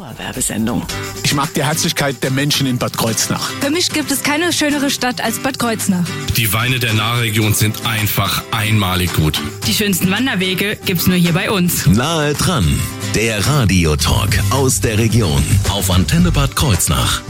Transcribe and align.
Dauerwerbesendung. 0.00 0.86
Ich 1.24 1.34
mag 1.34 1.52
die 1.52 1.62
Herzlichkeit 1.62 2.22
der 2.22 2.30
Menschen 2.30 2.66
in 2.66 2.78
Bad 2.78 2.96
Kreuznach. 2.96 3.50
Für 3.60 3.68
mich 3.68 3.90
gibt 3.90 4.10
es 4.10 4.22
keine 4.22 4.50
schönere 4.50 4.88
Stadt 4.88 5.22
als 5.22 5.38
Bad 5.40 5.58
Kreuznach. 5.58 6.06
Die 6.38 6.50
Weine 6.54 6.78
der 6.78 6.94
Nahregion 6.94 7.52
sind 7.52 7.84
einfach 7.84 8.42
einmalig 8.50 9.12
gut. 9.12 9.38
Die 9.66 9.74
schönsten 9.74 10.10
Wanderwege 10.10 10.78
gibt's 10.86 11.06
nur 11.06 11.18
hier 11.18 11.34
bei 11.34 11.50
uns. 11.50 11.84
Nahe 11.84 12.32
dran, 12.32 12.80
der 13.14 13.46
Radiotalk 13.46 14.42
aus 14.52 14.80
der 14.80 14.96
Region 14.96 15.44
auf 15.68 15.90
Antenne 15.90 16.32
Bad 16.32 16.56
Kreuznach. 16.56 17.20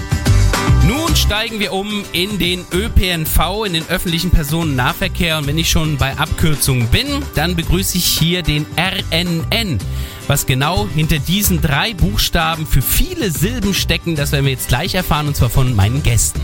Nun 0.91 1.14
steigen 1.14 1.61
wir 1.61 1.72
um 1.72 2.02
in 2.11 2.41
den 2.41 2.64
ÖPNV, 2.72 3.64
in 3.64 3.75
den 3.75 3.89
öffentlichen 3.89 4.32
Personennahverkehr. 4.32 5.39
Und 5.39 5.46
wenn 5.46 5.57
ich 5.57 5.70
schon 5.70 5.98
bei 5.98 6.18
Abkürzungen 6.18 6.89
bin, 6.89 7.07
dann 7.36 7.54
begrüße 7.54 7.96
ich 7.96 8.04
hier 8.04 8.43
den 8.43 8.66
RNN. 8.77 9.79
Was 10.26 10.46
genau 10.46 10.89
hinter 10.93 11.21
diesen 11.21 11.61
drei 11.61 11.95
Buchstaben 11.95 12.66
für 12.66 12.82
viele 12.82 13.30
Silben 13.30 13.72
stecken, 13.72 14.16
das 14.16 14.32
werden 14.32 14.46
wir 14.46 14.53
jetzt 14.53 14.67
gleich 14.67 14.96
erfahren, 14.96 15.29
und 15.29 15.36
zwar 15.36 15.48
von 15.48 15.76
meinen 15.76 16.03
Gästen. 16.03 16.40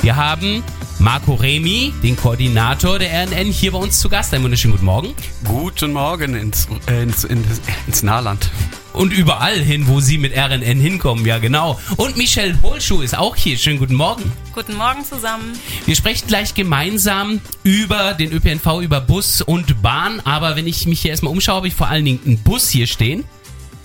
Wir 0.00 0.16
haben 0.16 0.62
Marco 0.98 1.34
Remi, 1.34 1.92
den 2.02 2.16
Koordinator 2.16 2.98
der 2.98 3.26
RNN, 3.26 3.52
hier 3.52 3.72
bei 3.72 3.78
uns 3.78 4.00
zu 4.00 4.08
Gast. 4.08 4.32
Einen 4.32 4.44
wunderschönen 4.44 4.72
guten 4.72 4.86
Morgen. 4.86 5.14
Guten 5.44 5.92
Morgen 5.92 6.36
ins, 6.36 6.68
äh, 6.86 7.02
ins, 7.02 7.24
ins, 7.24 7.60
ins 7.86 8.02
Nahland. 8.02 8.50
Und 8.92 9.12
überall 9.12 9.54
hin, 9.56 9.86
wo 9.86 10.00
Sie 10.00 10.18
mit 10.18 10.36
RNN 10.36 10.80
hinkommen, 10.80 11.24
ja 11.24 11.38
genau. 11.38 11.78
Und 11.96 12.16
Michelle 12.16 12.58
Holschuh 12.62 13.02
ist 13.02 13.16
auch 13.16 13.36
hier. 13.36 13.56
Schönen 13.56 13.78
guten 13.78 13.94
Morgen. 13.94 14.32
Guten 14.52 14.76
Morgen 14.76 15.04
zusammen. 15.04 15.52
Wir 15.86 15.94
sprechen 15.94 16.26
gleich 16.26 16.54
gemeinsam 16.54 17.40
über 17.62 18.14
den 18.14 18.32
ÖPNV, 18.32 18.80
über 18.82 19.00
Bus 19.00 19.42
und 19.42 19.80
Bahn. 19.80 20.20
Aber 20.24 20.56
wenn 20.56 20.66
ich 20.66 20.86
mich 20.86 21.00
hier 21.02 21.12
erstmal 21.12 21.32
umschaue, 21.32 21.56
habe 21.56 21.68
ich 21.68 21.74
vor 21.74 21.88
allen 21.88 22.04
Dingen 22.04 22.20
einen 22.26 22.38
Bus 22.42 22.68
hier 22.68 22.88
stehen. 22.88 23.24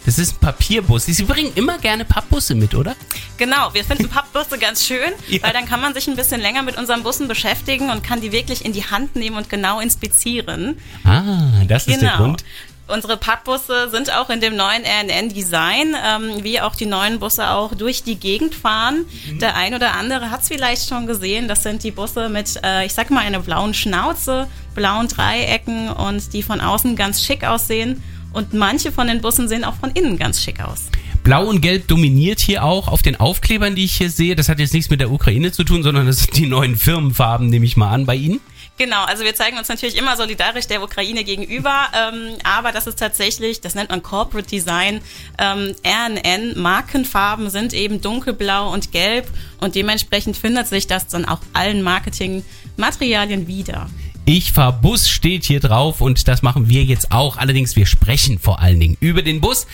Das 0.07 0.19
ist 0.19 0.33
ein 0.35 0.39
Papierbus. 0.39 1.05
Sie 1.05 1.23
bringen 1.23 1.51
immer 1.55 1.79
gerne 1.79 2.05
Pappbusse 2.05 2.53
mit, 2.53 2.75
oder? 2.75 2.95
Genau, 3.37 3.73
wir 3.73 3.83
finden 3.83 4.07
Pappbusse 4.09 4.59
ganz 4.59 4.85
schön, 4.85 5.11
Ja. 5.27 5.41
weil 5.41 5.51
dann 5.51 5.65
kann 5.65 5.81
man 5.81 5.95
sich 5.95 6.07
ein 6.07 6.15
bisschen 6.15 6.41
länger 6.41 6.61
mit 6.61 6.77
unseren 6.77 7.01
Bussen 7.01 7.27
beschäftigen 7.27 7.89
und 7.89 8.03
kann 8.03 8.21
die 8.21 8.31
wirklich 8.31 8.63
in 8.65 8.71
die 8.71 8.83
Hand 8.85 9.15
nehmen 9.15 9.35
und 9.35 9.49
genau 9.49 9.79
inspizieren. 9.79 10.77
Ah, 11.03 11.63
das 11.67 11.87
ist 11.87 12.01
der 12.01 12.09
Genau. 12.11 12.17
Grund. 12.23 12.43
Unsere 12.87 13.17
Pappbusse 13.17 13.89
sind 13.89 14.13
auch 14.13 14.29
in 14.29 14.41
dem 14.41 14.55
neuen 14.55 14.83
RNN-Design, 14.83 15.95
ähm, 16.05 16.43
wie 16.43 16.61
auch 16.61 16.75
die 16.75 16.85
neuen 16.85 17.17
Busse 17.17 17.49
auch 17.49 17.73
durch 17.73 18.03
die 18.03 18.15
Gegend 18.15 18.53
fahren. 18.53 19.05
Mhm. 19.31 19.39
Der 19.39 19.55
ein 19.55 19.73
oder 19.73 19.95
andere 19.95 20.29
hat 20.29 20.43
es 20.43 20.49
vielleicht 20.49 20.87
schon 20.87 21.07
gesehen. 21.07 21.47
Das 21.47 21.63
sind 21.63 21.83
die 21.83 21.89
Busse 21.89 22.29
mit, 22.29 22.59
äh, 22.63 22.85
ich 22.85 22.93
sag 22.93 23.09
mal, 23.09 23.21
einer 23.21 23.39
blauen 23.39 23.73
Schnauze, 23.73 24.47
blauen 24.75 25.07
Dreiecken 25.07 25.89
und 25.89 26.31
die 26.33 26.43
von 26.43 26.61
außen 26.61 26.95
ganz 26.95 27.23
schick 27.23 27.43
aussehen. 27.43 28.03
Und 28.33 28.53
manche 28.53 28.91
von 28.91 29.07
den 29.07 29.19
Bussen 29.19 29.47
sehen 29.47 29.63
auch 29.63 29.75
von 29.75 29.89
innen 29.91 30.19
ganz 30.19 30.43
schick 30.43 30.61
aus. 30.61 30.83
Blau 31.23 31.47
und 31.47 31.61
Gelb 31.61 31.87
dominiert 31.87 32.39
hier 32.39 32.63
auch 32.63 32.87
auf 32.87 33.01
den 33.01 33.19
Aufklebern, 33.19 33.73
die 33.73 33.85
ich 33.85 33.95
hier 33.95 34.11
sehe. 34.11 34.35
Das 34.35 34.47
hat 34.47 34.59
jetzt 34.59 34.75
nichts 34.75 34.91
mit 34.91 34.99
der 34.99 35.11
Ukraine 35.11 35.51
zu 35.51 35.63
tun, 35.63 35.81
sondern 35.81 36.05
das 36.05 36.19
sind 36.19 36.37
die 36.37 36.45
neuen 36.45 36.75
Firmenfarben, 36.75 37.47
nehme 37.49 37.65
ich 37.65 37.77
mal 37.77 37.89
an, 37.89 38.05
bei 38.05 38.15
Ihnen. 38.15 38.41
Genau, 38.77 39.05
also 39.05 39.23
wir 39.23 39.33
zeigen 39.35 39.57
uns 39.57 39.69
natürlich 39.69 39.95
immer 39.95 40.17
solidarisch 40.17 40.67
der 40.67 40.83
Ukraine 40.83 41.23
gegenüber, 41.23 41.85
ähm, 41.93 42.33
aber 42.43 42.73
das 42.73 42.87
ist 42.87 42.99
tatsächlich, 42.99 43.61
das 43.61 43.73
nennt 43.73 43.89
man 43.89 44.03
Corporate 44.03 44.49
Design, 44.49 44.99
ähm, 45.39 45.73
RNN, 45.85 46.59
Markenfarben 46.59 47.49
sind 47.49 47.73
eben 47.73 48.01
dunkelblau 48.01 48.73
und 48.73 48.91
gelb 48.91 49.27
und 49.61 49.75
dementsprechend 49.75 50.35
findet 50.35 50.67
sich 50.67 50.87
das 50.87 51.07
dann 51.07 51.23
auch 51.23 51.39
allen 51.53 51.83
Marketingmaterialien 51.83 53.47
wieder. 53.47 53.87
Ich 54.27 54.51
fahr 54.51 54.73
Bus 54.73 55.07
steht 55.07 55.45
hier 55.45 55.59
drauf 55.59 56.01
und 56.01 56.27
das 56.27 56.41
machen 56.41 56.67
wir 56.67 56.83
jetzt 56.83 57.11
auch. 57.11 57.37
Allerdings, 57.37 57.75
wir 57.75 57.85
sprechen 57.85 58.39
vor 58.39 58.59
allen 58.59 58.79
Dingen 58.79 58.97
über 58.99 59.21
den 59.21 59.39
Bus 59.39 59.67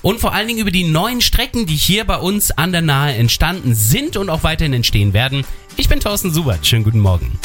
und 0.00 0.18
vor 0.18 0.32
allen 0.32 0.48
Dingen 0.48 0.60
über 0.60 0.70
die 0.70 0.84
neuen 0.84 1.20
Strecken, 1.20 1.66
die 1.66 1.76
hier 1.76 2.04
bei 2.04 2.16
uns 2.16 2.50
an 2.50 2.72
der 2.72 2.80
Nahe 2.80 3.14
entstanden 3.14 3.74
sind 3.74 4.16
und 4.16 4.30
auch 4.30 4.42
weiterhin 4.42 4.72
entstehen 4.72 5.12
werden. 5.12 5.44
Ich 5.76 5.88
bin 5.90 6.00
Thorsten 6.00 6.32
Subert. 6.32 6.66
Schönen 6.66 6.84
guten 6.84 7.00
Morgen. 7.00 7.38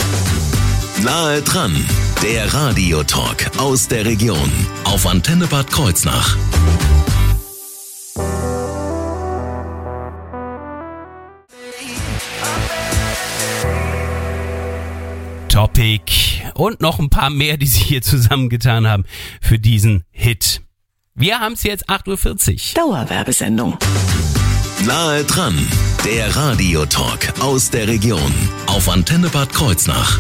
Nahe 1.02 1.42
dran, 1.42 1.76
der 2.22 2.54
Radiotalk 2.54 3.52
aus 3.58 3.88
der 3.88 4.06
Region 4.06 4.52
auf 4.84 5.06
Antenne 5.08 5.48
Bad 5.48 5.70
Kreuznach. 5.70 6.38
Topic 15.50 16.42
und 16.54 16.80
noch 16.82 17.00
ein 17.00 17.10
paar 17.10 17.30
mehr, 17.30 17.58
die 17.58 17.68
sich 17.68 17.84
hier 17.84 18.02
zusammengetan 18.02 18.88
haben 18.88 19.04
für 19.42 19.60
diesen 19.60 20.04
Hit. 20.12 20.62
Wir 21.16 21.40
haben 21.40 21.54
es 21.54 21.64
jetzt 21.64 21.90
8.40 21.90 22.78
Uhr. 22.78 22.84
Dauerwerbesendung. 22.84 23.78
Nahe 24.86 25.24
dran, 25.24 25.56
der 26.06 26.36
Radiotalk 26.36 27.34
aus 27.40 27.70
der 27.70 27.88
Region 27.88 28.34
auf 28.74 28.90
Antenne 28.90 29.30
Bad 29.30 29.54
Kreuznach. 29.54 30.18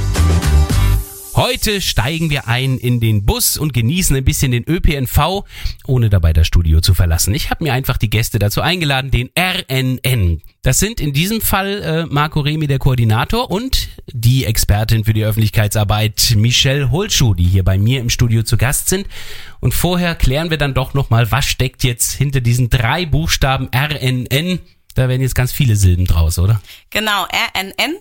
Heute 1.33 1.81
steigen 1.81 2.29
wir 2.29 2.47
ein 2.47 2.77
in 2.77 2.99
den 2.99 3.25
Bus 3.25 3.57
und 3.57 3.73
genießen 3.73 4.15
ein 4.15 4.23
bisschen 4.23 4.51
den 4.51 4.63
ÖPNV, 4.69 5.43
ohne 5.87 6.11
dabei 6.11 6.33
das 6.33 6.45
Studio 6.45 6.79
zu 6.79 6.93
verlassen. 6.93 7.33
Ich 7.33 7.49
habe 7.49 7.63
mir 7.63 7.73
einfach 7.73 7.97
die 7.97 8.11
Gäste 8.11 8.37
dazu 8.37 8.61
eingeladen, 8.61 9.09
den 9.09 9.31
RNN. 9.35 10.43
Das 10.61 10.77
sind 10.77 11.01
in 11.01 11.13
diesem 11.13 11.41
Fall 11.41 11.81
äh, 11.81 12.05
Marco 12.05 12.41
Remi, 12.41 12.67
der 12.67 12.77
Koordinator, 12.77 13.49
und 13.49 13.89
die 14.11 14.45
Expertin 14.45 15.03
für 15.03 15.13
die 15.13 15.25
Öffentlichkeitsarbeit, 15.25 16.35
Michelle 16.37 16.91
Holschuh, 16.91 17.33
die 17.33 17.45
hier 17.45 17.63
bei 17.63 17.79
mir 17.79 18.01
im 18.01 18.11
Studio 18.11 18.43
zu 18.43 18.57
Gast 18.57 18.87
sind. 18.87 19.07
Und 19.61 19.73
vorher 19.73 20.13
klären 20.13 20.51
wir 20.51 20.59
dann 20.59 20.75
doch 20.75 20.93
nochmal, 20.93 21.31
was 21.31 21.45
steckt 21.45 21.83
jetzt 21.83 22.11
hinter 22.11 22.39
diesen 22.39 22.69
drei 22.69 23.07
Buchstaben 23.07 23.69
RNN. 23.73 24.59
Da 24.93 25.09
werden 25.09 25.23
jetzt 25.23 25.33
ganz 25.33 25.51
viele 25.51 25.75
Silben 25.75 26.05
draus, 26.05 26.37
oder? 26.37 26.61
Genau, 26.91 27.23
RNN. 27.23 27.97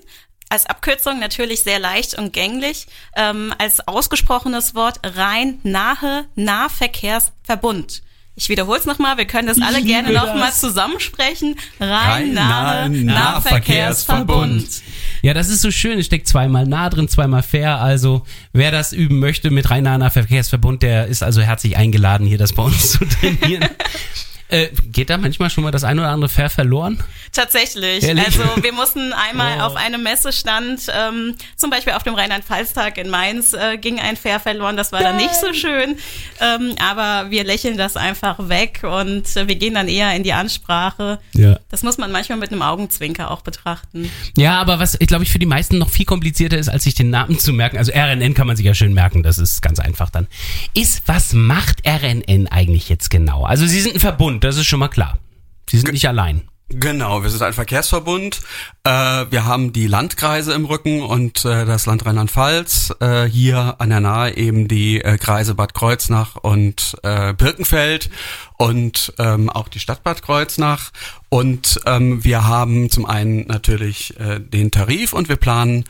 Als 0.53 0.67
Abkürzung 0.67 1.19
natürlich 1.19 1.63
sehr 1.63 1.79
leicht 1.79 2.13
und 2.19 2.35
gänglich. 2.35 2.87
Ähm, 3.17 3.55
als 3.57 3.89
ausgesprochenes 3.89 4.75
Wort 4.75 5.01
rein 5.03 5.59
nahe 5.63 6.27
Nahverkehrsverbund. 6.35 8.03
Ich 8.35 8.51
wiederhole 8.51 8.79
es 8.79 8.85
nochmal, 8.85 9.17
wir 9.17 9.25
können 9.25 9.49
das 9.49 9.63
alle 9.63 9.83
gerne 9.83 10.13
nochmal 10.13 10.53
zusammensprechen. 10.53 11.57
Rein 11.81 12.35
nahe 12.35 12.91
nahe 12.91 13.03
Nahverkehrsverbund. 13.03 14.83
Ja, 15.23 15.33
das 15.33 15.49
ist 15.49 15.63
so 15.63 15.71
schön. 15.71 15.99
Es 15.99 16.05
steckt 16.05 16.29
zweimal 16.29 16.67
nah 16.67 16.91
drin, 16.91 17.09
zweimal 17.09 17.43
fair. 17.43 17.81
Also 17.81 18.27
wer 18.53 18.71
das 18.71 18.93
üben 18.93 19.21
möchte 19.21 19.51
mit 19.51 19.71
Rhein-Naher 19.71 20.11
Verkehrsverbund, 20.11 20.83
der 20.83 21.07
ist 21.07 21.23
also 21.23 21.41
herzlich 21.41 21.79
eingeladen, 21.79 22.27
hier 22.27 22.37
das 22.37 22.53
bei 22.53 22.63
uns 22.65 22.93
zu 22.93 23.07
trainieren. 23.07 23.71
äh, 24.53 24.69
geht 24.93 25.11
da 25.11 25.17
manchmal 25.19 25.51
schon 25.51 25.65
mal 25.65 25.71
das 25.71 25.83
ein 25.85 25.99
oder 25.99 26.09
andere 26.11 26.29
fair 26.29 26.51
verloren? 26.51 27.03
Tatsächlich. 27.33 28.05
Ehrlich? 28.05 28.27
Also 28.27 28.43
wir 28.63 28.73
mussten 28.73 29.13
einmal 29.13 29.59
Oh. 29.59 29.65
auf 29.65 29.77
einem 29.77 30.03
Messestand, 30.03 30.83
ähm, 30.95 31.35
zum 31.57 31.71
Beispiel 31.71 31.95
auf 31.95 32.03
dem 32.03 32.15
Rheinland-Pfalz-Tag 32.15 32.99
in 32.99 33.09
Mainz, 33.11 33.53
äh, 33.55 33.79
ging 33.79 33.99
ein 33.99 34.17
Fair 34.17 34.39
verloren. 34.41 34.77
Das 34.77 34.93
war 34.93 35.01
dann 35.01 35.17
nicht 35.17 35.35
so 35.35 35.53
schön. 35.53 35.97
Ähm, 36.41 36.75
aber 36.81 37.31
wir 37.31 37.45
lächeln 37.45 37.77
das 37.79 37.97
einfach 37.97 38.49
weg 38.49 38.81
und 38.83 39.37
äh, 39.37 39.49
wir 39.49 39.55
gehen 39.57 39.75
dann 39.75 39.89
eher 39.89 40.15
in 40.15 40.23
die 40.23 40.33
Ansprache. 40.33 41.19
Ja. 41.33 41.59
Das 41.71 41.83
muss 41.83 41.99
man 41.99 42.13
manchmal 42.13 42.39
mit 42.39 42.53
einem 42.53 42.63
Augenzwinker 42.63 43.31
auch 43.31 43.41
betrachten. 43.41 44.11
Ja, 44.37 44.61
aber 44.61 44.79
was, 44.79 44.97
ich 45.01 45.07
glaube 45.09 45.25
ich, 45.25 45.31
für 45.33 45.39
die 45.39 45.47
meisten 45.47 45.79
noch 45.79 45.89
viel 45.91 46.05
komplizierter 46.07 46.59
ist, 46.59 46.69
als 46.69 46.85
sich 46.85 46.95
den 46.95 47.11
Namen 47.11 47.39
zu 47.39 47.53
merken. 47.53 47.79
Also 47.79 47.93
RNN 47.93 48.35
kann 48.35 48.47
man 48.47 48.57
sich 48.57 48.67
ja 48.67 48.75
schön 48.75 48.93
merken, 48.93 49.23
das 49.23 49.39
ist 49.39 49.63
ganz 49.63 49.81
einfach 49.81 50.11
dann. 50.11 50.27
Ist, 50.75 51.03
was 51.07 51.33
macht 51.33 51.87
RNN 51.87 52.49
eigentlich 52.49 52.89
jetzt 52.89 53.09
genau? 53.11 53.45
Also 53.45 53.67
sie 53.67 53.81
sind 53.81 53.95
ein 53.95 54.01
Verbund, 54.01 54.42
das 54.45 54.57
ist 54.57 54.67
schon 54.67 54.81
mal 54.81 54.89
klar. 54.89 55.19
Sie 55.71 55.79
sind 55.79 55.93
nicht 55.93 56.09
allein. 56.09 56.43
Genau, 56.75 57.23
wir 57.23 57.29
sind 57.29 57.43
ein 57.43 57.53
Verkehrsverbund. 57.53 58.41
Äh, 58.83 58.91
wir 58.91 59.45
haben 59.45 59.75
die 59.75 59.87
Landkreise 59.87 60.55
im 60.55 60.65
Rücken 60.65 61.03
und 61.03 61.45
äh, 61.45 61.67
das 61.67 61.85
Land 61.85 62.07
Rheinland-Pfalz. 62.07 62.95
Äh, 62.99 63.25
hier 63.25 63.77
an 63.79 63.91
der 63.91 64.01
Nahe 64.01 64.37
eben 64.37 64.69
die 64.69 65.03
äh, 65.03 65.19
Kreise 65.19 65.55
Bad 65.55 65.75
Kreuznach 65.75 66.37
und 66.37 66.97
äh, 67.03 67.35
Birkenfeld 67.35 68.09
und 68.57 69.13
ähm, 69.19 69.51
auch 69.51 69.69
die 69.69 69.81
Stadt 69.81 70.03
Bad 70.03 70.23
Kreuznach. 70.23 70.93
Und 71.29 71.79
ähm, 71.85 72.25
wir 72.25 72.47
haben 72.47 72.89
zum 72.89 73.05
einen 73.05 73.47
natürlich 73.49 74.19
äh, 74.19 74.41
den 74.41 74.71
Tarif 74.71 75.13
und 75.13 75.29
wir 75.29 75.37
planen 75.37 75.85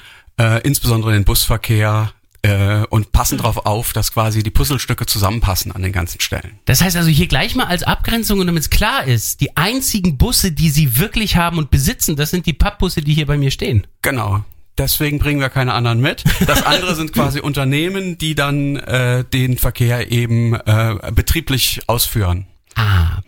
insbesondere 0.65 1.13
den 1.13 1.25
Busverkehr 1.25 2.11
äh, 2.43 2.85
und 2.91 3.13
passen 3.13 3.39
darauf 3.39 3.67
auf, 3.67 3.93
dass 3.93 4.13
quasi 4.13 4.43
die 4.43 4.51
Puzzlestücke 4.51 5.07
zusammenpassen 5.07 5.73
an 5.73 5.83
den 5.83 5.93
ganzen 5.93 6.21
Stellen. 6.21 6.59
Das 6.65 6.83
heißt 6.83 6.97
also 6.97 7.09
hier 7.09 7.29
gleich 7.29 7.55
mal 7.55 7.67
als 7.67 7.83
Abgrenzung 7.83 8.41
und 8.41 8.47
damit 8.47 8.65
es 8.65 8.71
klar 8.71 9.05
ist, 9.05 9.41
die 9.41 9.57
einzigen 9.57 10.19
Busse, 10.19 10.53
die 10.53 10.71
sie 10.71 10.99
wirklich 10.99 11.37
haben 11.37 11.59
und 11.59 11.71
besitzen, 11.71 12.17
das 12.17 12.31
sind 12.31 12.47
die 12.47 12.53
Pappbusse, 12.53 13.01
die 13.01 13.15
hier 13.15 13.27
bei 13.27 13.39
mir 13.39 13.51
stehen. 13.51 13.87
Genau. 14.03 14.45
Deswegen 14.79 15.19
bringen 15.19 15.41
wir 15.41 15.51
keine 15.51 15.75
anderen 15.75 16.01
mit. 16.01 16.25
Das 16.47 16.65
andere 16.65 16.95
sind 16.95 17.13
quasi 17.13 17.41
Unternehmen, 17.43 18.17
die 18.17 18.35
dann 18.35 18.77
äh, 18.77 19.23
den 19.25 19.59
Verkehr 19.59 20.11
eben 20.11 20.55
äh, 20.55 21.13
betrieblich 21.15 21.83
ausführen. 21.89 22.47
Ah. 22.75 23.21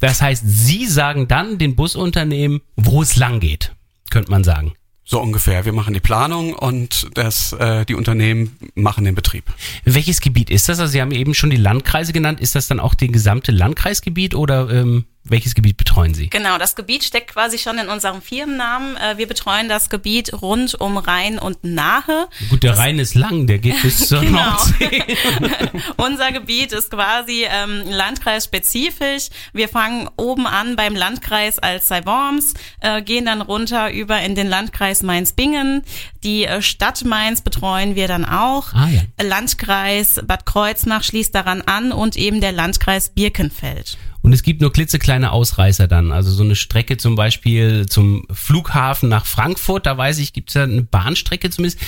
Das 0.00 0.20
heißt, 0.20 0.42
sie 0.44 0.86
sagen 0.86 1.28
dann 1.28 1.58
den 1.58 1.76
Busunternehmen, 1.76 2.60
wo 2.74 3.00
es 3.00 3.14
lang 3.14 3.38
geht, 3.38 3.72
könnte 4.10 4.30
man 4.30 4.42
sagen. 4.42 4.72
So 5.10 5.22
ungefähr. 5.22 5.64
Wir 5.64 5.72
machen 5.72 5.94
die 5.94 6.00
Planung 6.00 6.52
und 6.52 7.08
das, 7.14 7.54
äh, 7.54 7.86
die 7.86 7.94
Unternehmen 7.94 8.58
machen 8.74 9.06
den 9.06 9.14
Betrieb. 9.14 9.44
Welches 9.86 10.20
Gebiet 10.20 10.50
ist 10.50 10.68
das? 10.68 10.80
Also 10.80 10.92
Sie 10.92 11.00
haben 11.00 11.12
eben 11.12 11.32
schon 11.32 11.48
die 11.48 11.56
Landkreise 11.56 12.12
genannt. 12.12 12.40
Ist 12.40 12.54
das 12.54 12.66
dann 12.66 12.78
auch 12.78 12.92
das 12.94 13.08
gesamte 13.08 13.50
Landkreisgebiet 13.50 14.34
oder 14.34 14.68
ähm, 14.68 15.06
welches 15.30 15.54
Gebiet 15.54 15.76
betreuen 15.76 16.14
Sie? 16.14 16.28
Genau, 16.28 16.58
das 16.58 16.76
Gebiet 16.76 17.04
steckt 17.04 17.32
quasi 17.32 17.58
schon 17.58 17.78
in 17.78 17.88
unserem 17.88 18.22
Firmennamen. 18.22 18.96
Äh, 18.96 19.16
Wir 19.18 19.26
betreuen 19.26 19.68
das 19.68 19.90
Gebiet 19.90 20.32
rund 20.40 20.74
um 20.80 20.96
Rhein 20.96 21.38
und 21.38 21.62
Nahe. 21.64 22.28
Gut, 22.50 22.62
der 22.62 22.76
Rhein 22.78 22.98
ist 22.98 23.14
lang, 23.14 23.46
der 23.46 23.58
geht 23.58 23.80
bis 23.82 24.08
zur 24.08 24.20
Genau. 24.28 24.42
Nordsee. 24.50 25.02
Unser 25.96 26.32
Gebiet 26.32 26.72
ist 26.72 26.90
quasi 26.90 27.46
ähm, 27.48 27.82
landkreisspezifisch. 27.88 29.28
Wir 29.52 29.68
fangen 29.68 30.08
oben 30.16 30.46
an 30.46 30.76
beim 30.76 30.94
Landkreis 30.94 31.58
Alzey-Worms, 31.58 32.54
äh, 32.80 33.02
gehen 33.02 33.26
dann 33.26 33.40
runter 33.42 33.90
über 33.92 34.20
in 34.20 34.34
den 34.34 34.48
Landkreis 34.48 35.02
Mainz-Bingen. 35.02 35.82
Die 36.24 36.44
äh, 36.44 36.62
Stadt 36.62 37.04
Mainz 37.04 37.40
betreuen 37.42 37.94
wir 37.94 38.08
dann 38.08 38.24
auch. 38.24 38.72
Ah, 38.74 38.88
ja. 38.88 39.02
Landkreis 39.22 40.20
Bad 40.26 40.46
Kreuznach 40.46 41.02
schließt 41.04 41.34
daran 41.34 41.62
an 41.62 41.92
und 41.92 42.16
eben 42.16 42.40
der 42.40 42.52
Landkreis 42.52 43.10
Birkenfeld. 43.10 43.96
Und 44.28 44.34
es 44.34 44.42
gibt 44.42 44.60
nur 44.60 44.70
klitzekleine 44.70 45.32
Ausreißer 45.32 45.88
dann. 45.88 46.12
Also 46.12 46.30
so 46.30 46.42
eine 46.42 46.54
Strecke 46.54 46.98
zum 46.98 47.14
Beispiel 47.14 47.86
zum 47.86 48.26
Flughafen 48.30 49.08
nach 49.08 49.24
Frankfurt, 49.24 49.86
da 49.86 49.96
weiß 49.96 50.18
ich, 50.18 50.34
gibt 50.34 50.50
es 50.50 50.54
ja 50.54 50.64
eine 50.64 50.82
Bahnstrecke 50.82 51.48
zumindest. 51.48 51.80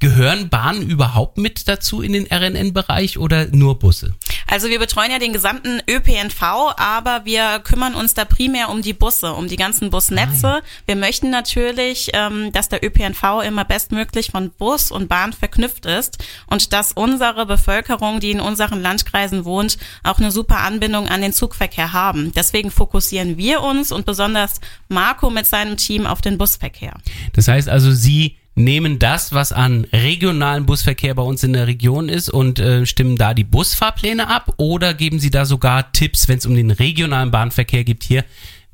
Gehören 0.00 0.48
Bahnen 0.48 0.82
überhaupt 0.82 1.38
mit 1.38 1.68
dazu 1.68 2.02
in 2.02 2.12
den 2.12 2.26
RNN-Bereich 2.26 3.18
oder 3.18 3.46
nur 3.46 3.78
Busse? 3.78 4.16
Also 4.50 4.68
wir 4.68 4.80
betreuen 4.80 5.12
ja 5.12 5.20
den 5.20 5.32
gesamten 5.32 5.80
ÖPNV, 5.88 6.42
aber 6.76 7.24
wir 7.24 7.60
kümmern 7.60 7.94
uns 7.94 8.14
da 8.14 8.24
primär 8.24 8.68
um 8.68 8.82
die 8.82 8.92
Busse, 8.92 9.32
um 9.32 9.46
die 9.46 9.54
ganzen 9.56 9.90
Busnetze. 9.90 10.62
Wir 10.86 10.96
möchten 10.96 11.30
natürlich, 11.30 12.10
ähm, 12.14 12.50
dass 12.50 12.68
der 12.68 12.84
ÖPNV 12.84 13.42
immer 13.46 13.64
bestmöglich 13.64 14.32
von 14.32 14.50
Bus 14.50 14.90
und 14.90 15.08
Bahn 15.08 15.32
verknüpft 15.32 15.86
ist 15.86 16.18
und 16.48 16.72
dass 16.72 16.90
unsere 16.90 17.46
Bevölkerung, 17.46 18.18
die 18.18 18.32
in 18.32 18.40
unseren 18.40 18.82
Landkreisen 18.82 19.44
wohnt, 19.44 19.78
auch 20.02 20.18
eine 20.18 20.32
super 20.32 20.58
Anbindung 20.58 21.06
an 21.06 21.22
den 21.22 21.32
Zugverkehr 21.32 21.92
haben. 21.92 22.32
Deswegen 22.34 22.72
fokussieren 22.72 23.36
wir 23.36 23.62
uns 23.62 23.92
und 23.92 24.04
besonders 24.04 24.60
Marco 24.88 25.30
mit 25.30 25.46
seinem 25.46 25.76
Team 25.76 26.06
auf 26.06 26.22
den 26.22 26.38
Busverkehr. 26.38 26.94
Das 27.34 27.46
heißt 27.46 27.68
also, 27.68 27.92
Sie 27.92 28.39
nehmen 28.64 28.98
das, 28.98 29.32
was 29.32 29.52
an 29.52 29.86
regionalen 29.92 30.66
Busverkehr 30.66 31.14
bei 31.14 31.22
uns 31.22 31.42
in 31.42 31.52
der 31.52 31.66
Region 31.66 32.08
ist 32.08 32.28
und 32.28 32.58
äh, 32.58 32.86
stimmen 32.86 33.16
da 33.16 33.34
die 33.34 33.44
Busfahrpläne 33.44 34.28
ab 34.28 34.54
oder 34.56 34.94
geben 34.94 35.18
Sie 35.18 35.30
da 35.30 35.44
sogar 35.44 35.92
Tipps, 35.92 36.28
wenn 36.28 36.38
es 36.38 36.46
um 36.46 36.54
den 36.54 36.70
regionalen 36.70 37.30
Bahnverkehr 37.30 37.84
geht 37.84 38.04
hier, 38.04 38.24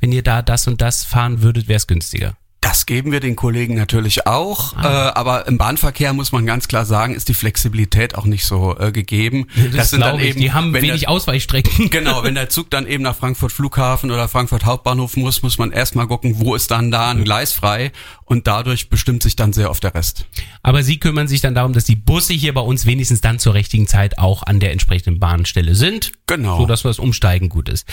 wenn 0.01 0.13
ihr 0.13 0.23
da 0.23 0.43
das 0.43 0.67
und 0.67 0.81
das 0.81 1.05
fahren 1.05 1.43
würdet, 1.43 1.69
wäre 1.69 1.79
es 1.79 1.87
günstiger. 1.87 2.37
Das 2.67 2.85
geben 2.85 3.13
wir 3.13 3.21
den 3.21 3.37
Kollegen 3.37 3.77
natürlich 3.77 4.27
auch, 4.27 4.77
äh, 4.77 4.89
aber 4.89 5.47
im 5.47 5.57
Bahnverkehr 5.57 6.13
muss 6.13 6.33
man 6.33 6.47
ganz 6.47 6.67
klar 6.67 6.85
sagen, 6.85 7.15
ist 7.15 7.29
die 7.29 7.35
Flexibilität 7.35 8.17
auch 8.17 8.25
nicht 8.25 8.45
so 8.45 8.77
äh, 8.77 8.91
gegeben. 8.91 9.47
Das, 9.73 9.93
glaube 9.93 10.25
ich. 10.25 10.35
die 10.35 10.51
haben 10.51 10.75
wenig 10.75 11.03
der, 11.03 11.11
Ausweichstrecken. 11.11 11.91
Genau, 11.91 12.25
wenn 12.25 12.35
der 12.35 12.49
Zug 12.49 12.69
dann 12.71 12.89
eben 12.89 13.05
nach 13.05 13.15
Frankfurt 13.15 13.53
Flughafen 13.53 14.11
oder 14.11 14.27
Frankfurt 14.27 14.65
Hauptbahnhof 14.65 15.17
muss, 15.17 15.43
muss 15.43 15.59
man 15.59 15.71
erstmal 15.71 16.09
gucken, 16.09 16.41
wo 16.41 16.57
ist 16.57 16.73
dann 16.73 16.91
da 16.91 17.11
ein 17.11 17.23
Gleis 17.23 17.53
frei 17.53 17.93
und 18.25 18.49
dadurch 18.49 18.91
bestimmt 18.91 19.23
sich 19.23 19.37
dann 19.37 19.53
sehr 19.53 19.71
oft 19.71 19.85
der 19.85 19.95
Rest. 19.95 20.27
Aber 20.65 20.83
Sie 20.83 20.99
kümmern 20.99 21.29
sich 21.29 21.41
dann 21.41 21.55
darum, 21.55 21.73
dass 21.73 21.85
die 21.85 21.95
Busse 21.95 22.33
hier 22.33 22.53
bei 22.53 22.63
uns 22.63 22.85
wenigstens 22.85 23.21
dann 23.21 23.39
zur 23.39 23.55
richtigen 23.55 23.87
Zeit 23.87 24.19
auch 24.19 24.43
an 24.43 24.59
der 24.59 24.73
entsprechenden 24.73 25.21
Bahnstelle 25.21 25.77
sind. 25.77 26.11
Genau. 26.27 26.59
So 26.59 26.67
dass 26.67 26.83
das 26.83 26.99
Umsteigen 26.99 27.49
gut 27.49 27.69
ist. 27.69 27.87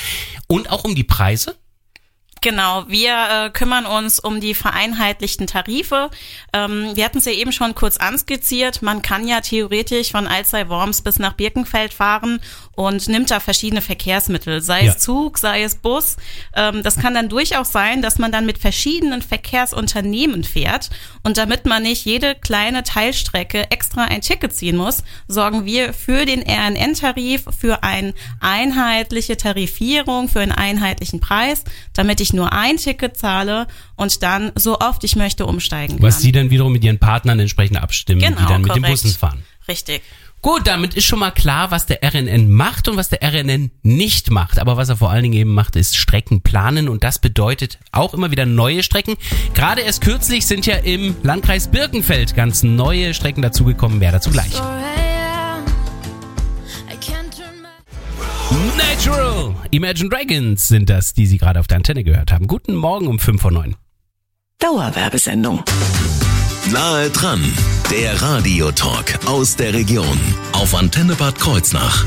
Und 0.47 0.71
auch 0.71 0.83
um 0.83 0.95
die 0.95 1.03
Preise. 1.03 1.57
Genau, 2.43 2.83
wir 2.89 3.45
äh, 3.45 3.49
kümmern 3.51 3.85
uns 3.85 4.19
um 4.19 4.41
die 4.41 4.53
vereinheitlichten 4.53 5.47
Tarife. 5.47 6.09
Ähm, 6.51 6.91
wir 6.93 7.05
hatten 7.05 7.19
es 7.19 7.25
ja 7.25 7.31
eben 7.31 7.53
schon 7.53 7.73
kurz 7.73 7.95
anskizziert. 7.95 8.81
Man 8.81 9.01
kann 9.01 9.29
ja 9.29 9.39
theoretisch 9.39 10.11
von 10.11 10.27
Alzey-Worms 10.27 11.03
bis 11.03 11.19
nach 11.19 11.33
Birkenfeld 11.33 11.93
fahren 11.93 12.41
und 12.75 13.07
nimmt 13.07 13.31
da 13.31 13.39
verschiedene 13.39 13.81
Verkehrsmittel, 13.81 14.59
sei 14.61 14.83
Ja. 14.83 14.91
es 14.91 14.97
Zug, 14.97 15.37
sei 15.37 15.63
es 15.63 15.75
Bus. 15.75 16.17
Ähm, 16.53 16.83
das 16.83 16.97
kann 16.99 17.13
dann 17.13 17.29
durchaus 17.29 17.71
sein, 17.71 18.01
dass 18.01 18.17
man 18.19 18.33
dann 18.33 18.45
mit 18.45 18.57
verschiedenen 18.57 19.21
Verkehrsunternehmen 19.21 20.43
fährt. 20.43 20.89
Und 21.23 21.37
damit 21.37 21.65
man 21.65 21.83
nicht 21.83 22.03
jede 22.03 22.35
kleine 22.35 22.83
Teilstrecke 22.83 23.71
extra 23.93 24.05
ein 24.05 24.21
Ticket 24.21 24.53
ziehen 24.53 24.75
muss, 24.75 25.03
sorgen 25.27 25.65
wir 25.65 25.93
für 25.93 26.25
den 26.25 26.41
RNN-Tarif, 26.41 27.45
für 27.57 27.83
eine 27.83 28.13
einheitliche 28.39 29.37
Tarifierung, 29.37 30.29
für 30.29 30.39
einen 30.39 30.51
einheitlichen 30.51 31.19
Preis, 31.19 31.63
damit 31.93 32.19
ich 32.19 32.33
nur 32.33 32.53
ein 32.53 32.77
Ticket 32.77 33.17
zahle 33.17 33.67
und 33.95 34.23
dann 34.23 34.51
so 34.55 34.79
oft 34.79 35.03
ich 35.03 35.15
möchte 35.15 35.45
umsteigen 35.45 35.97
Was 36.01 36.15
kann. 36.15 36.21
Sie 36.23 36.31
dann 36.31 36.49
wiederum 36.49 36.73
mit 36.73 36.83
Ihren 36.83 36.99
Partnern 36.99 37.39
entsprechend 37.39 37.77
abstimmen, 37.81 38.21
die 38.21 38.27
Genau, 38.27 38.47
dann 38.47 38.61
mit 38.61 38.75
den 38.75 38.83
korrekt. 38.83 39.03
Bussen 39.03 39.17
fahren. 39.17 39.43
Richtig. 39.67 40.01
Gut, 40.43 40.67
damit 40.67 40.93
ist 40.93 41.05
schon 41.05 41.19
mal 41.19 41.31
klar, 41.31 41.71
was 41.71 41.85
der 41.85 41.99
RNN 42.03 42.51
macht 42.51 42.89
und 42.89 42.97
was 42.97 43.07
der 43.07 43.19
RNN 43.23 43.71
nicht 43.81 44.29
macht. 44.29 44.59
Aber 44.59 44.75
was 44.75 44.89
er 44.89 44.97
vor 44.97 45.09
allen 45.09 45.23
Dingen 45.23 45.35
eben 45.35 45.53
macht, 45.53 45.77
ist 45.77 45.95
Strecken 45.95 46.41
planen 46.41 46.89
und 46.89 47.05
das 47.05 47.17
bedeutet 47.17 47.79
auch 47.93 48.13
immer 48.13 48.29
wieder 48.29 48.45
neue 48.45 48.83
Strecken. 48.83 49.15
Gerade 49.53 49.79
erst 49.79 50.01
kürzlich 50.01 50.45
sind 50.45 50.65
ja 50.65 50.75
im 50.75 51.15
Landkreis 51.23 51.69
Birkenfeld 51.69 52.35
ganz 52.35 52.61
neue 52.61 53.13
Strecken 53.13 53.41
dazugekommen. 53.41 53.99
Mehr 53.99 54.11
dazu 54.11 54.31
gleich. 54.31 54.51
Natural! 58.77 59.55
Imagine 59.71 60.09
Dragons 60.09 60.67
sind 60.67 60.89
das, 60.89 61.13
die 61.13 61.25
Sie 61.25 61.37
gerade 61.37 61.61
auf 61.61 61.67
der 61.67 61.77
Antenne 61.77 62.03
gehört 62.03 62.33
haben. 62.33 62.47
Guten 62.47 62.75
Morgen 62.75 63.07
um 63.07 63.17
5 63.17 63.41
vor 63.41 63.51
9. 63.51 63.77
Dauerwerbesendung. 64.59 65.63
Nahe 66.69 67.09
dran, 67.11 67.41
der 67.99 68.19
Radiotalk 68.19 69.19
aus 69.27 69.55
der 69.55 69.71
Region 69.71 70.17
auf 70.53 70.73
Antenne 70.73 71.13
Bad 71.13 71.37
Kreuznach. 71.37 72.03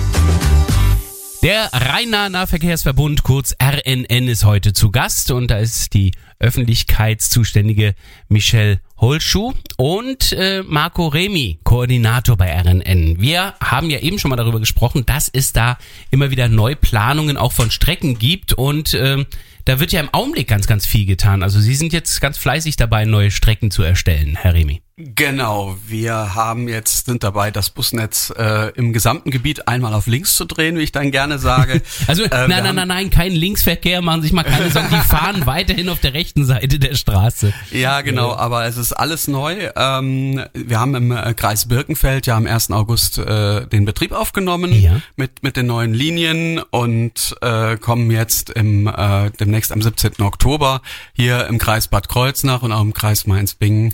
Der 1.45 1.71
Rhein-Nahe-Nahverkehrsverbund, 1.73 3.23
kurz 3.23 3.55
RNN, 3.63 4.27
ist 4.27 4.45
heute 4.45 4.73
zu 4.73 4.91
Gast 4.91 5.31
und 5.31 5.49
da 5.49 5.59
ist 5.59 5.95
die 5.95 6.11
öffentlichkeitszuständige 6.41 7.95
Michelle 8.29 8.81
Holschuh 8.97 9.55
und 9.77 10.33
äh, 10.33 10.65
Marco 10.67 11.07
Remi, 11.07 11.61
Koordinator 11.63 12.37
bei 12.37 12.53
RNN. 12.61 13.21
Wir 13.21 13.55
haben 13.63 13.89
ja 13.89 14.01
eben 14.01 14.19
schon 14.19 14.31
mal 14.31 14.37
darüber 14.37 14.59
gesprochen, 14.59 15.07
dass 15.07 15.31
es 15.33 15.53
da 15.53 15.79
immer 16.11 16.33
wieder 16.33 16.49
Neuplanungen 16.49 17.37
auch 17.37 17.53
von 17.53 17.71
Strecken 17.71 18.19
gibt 18.19 18.55
und 18.55 18.95
ähm, 18.95 19.27
da 19.65 19.79
wird 19.79 19.93
ja 19.93 20.01
im 20.01 20.13
Augenblick 20.13 20.49
ganz, 20.49 20.67
ganz 20.67 20.85
viel 20.85 21.07
getan. 21.07 21.45
Also 21.45 21.61
Sie 21.61 21.77
sind 21.77 21.93
jetzt 21.93 22.21
ganz 22.21 22.39
fleißig 22.39 22.75
dabei, 22.75 23.05
neue 23.05 23.31
Strecken 23.31 23.71
zu 23.71 23.85
erstellen, 23.85 24.35
Herr 24.35 24.55
Remi. 24.55 24.83
Genau, 24.99 25.77
wir 25.87 26.35
haben 26.35 26.69
jetzt 26.69 27.05
sind 27.05 27.23
dabei, 27.23 27.51
das 27.51 27.69
Busnetz 27.69 28.33
äh, 28.35 28.71
im 28.77 28.95
gesamten 28.95 29.31
Gebiet 29.31 29.69
einmal 29.69 29.93
auf 29.93 30.07
links 30.07 30.37
zu 30.37 30.47
drehen, 30.47 30.79
wie 30.79 30.85
ich 30.85 30.93
dann 30.93 31.11
gerne 31.11 31.39
sage. 31.39 31.83
Also 32.07 32.23
Äh, 32.25 32.49
nein, 32.49 32.63
nein, 32.65 32.75
nein, 32.77 32.89
nein, 32.89 33.11
kein 33.11 33.33
Linksverkehr, 33.33 34.01
machen 34.01 34.23
sich 34.23 34.33
mal 34.33 34.43
keine 34.43 34.71
Sorgen, 34.71 34.89
die 34.91 34.97
fahren 35.09 35.45
weiterhin 35.45 35.91
auf 35.91 36.01
der 36.01 36.15
rechten 36.15 36.47
Seite 36.47 36.79
der 36.79 36.95
Straße. 36.95 37.53
Ja, 37.73 38.01
genau, 38.01 38.35
aber 38.37 38.65
es 38.65 38.79
ist 38.79 38.95
alles 38.95 39.29
neu. 39.29 39.69
Ähm, 39.77 40.43
wir 40.55 40.81
haben 40.81 40.95
im 40.95 41.11
äh, 41.13 41.35
Kreis 41.35 41.69
Birkenfeld 41.69 42.27
ja 42.27 42.35
am 42.39 42.47
1. 42.47 42.71
August 42.71 43.19
äh, 43.19 43.67
den 43.67 43.85
Betrieb 43.85 44.13
aufgenommen 44.13 44.73
Ja. 44.73 45.03
mit, 45.17 45.43
mit 45.43 45.59
den 45.59 45.67
neuen 45.67 45.93
Linien 45.93 46.59
und 46.71 47.37
äh, 47.43 47.77
kommen 47.77 48.11
jetzt 48.11 48.49
im, 48.49 48.87
äh, 48.87 49.31
demnächst 49.39 49.73
am 49.73 49.83
17. 49.83 50.23
Oktober 50.23 50.81
hier 51.13 51.49
im 51.49 51.59
Kreis 51.59 51.89
Bad 51.89 52.09
Kreuznach 52.09 52.63
und 52.63 52.73
auch 52.73 52.81
im 52.81 52.95
Kreis 52.95 53.27
Mainz-Bingen 53.27 53.93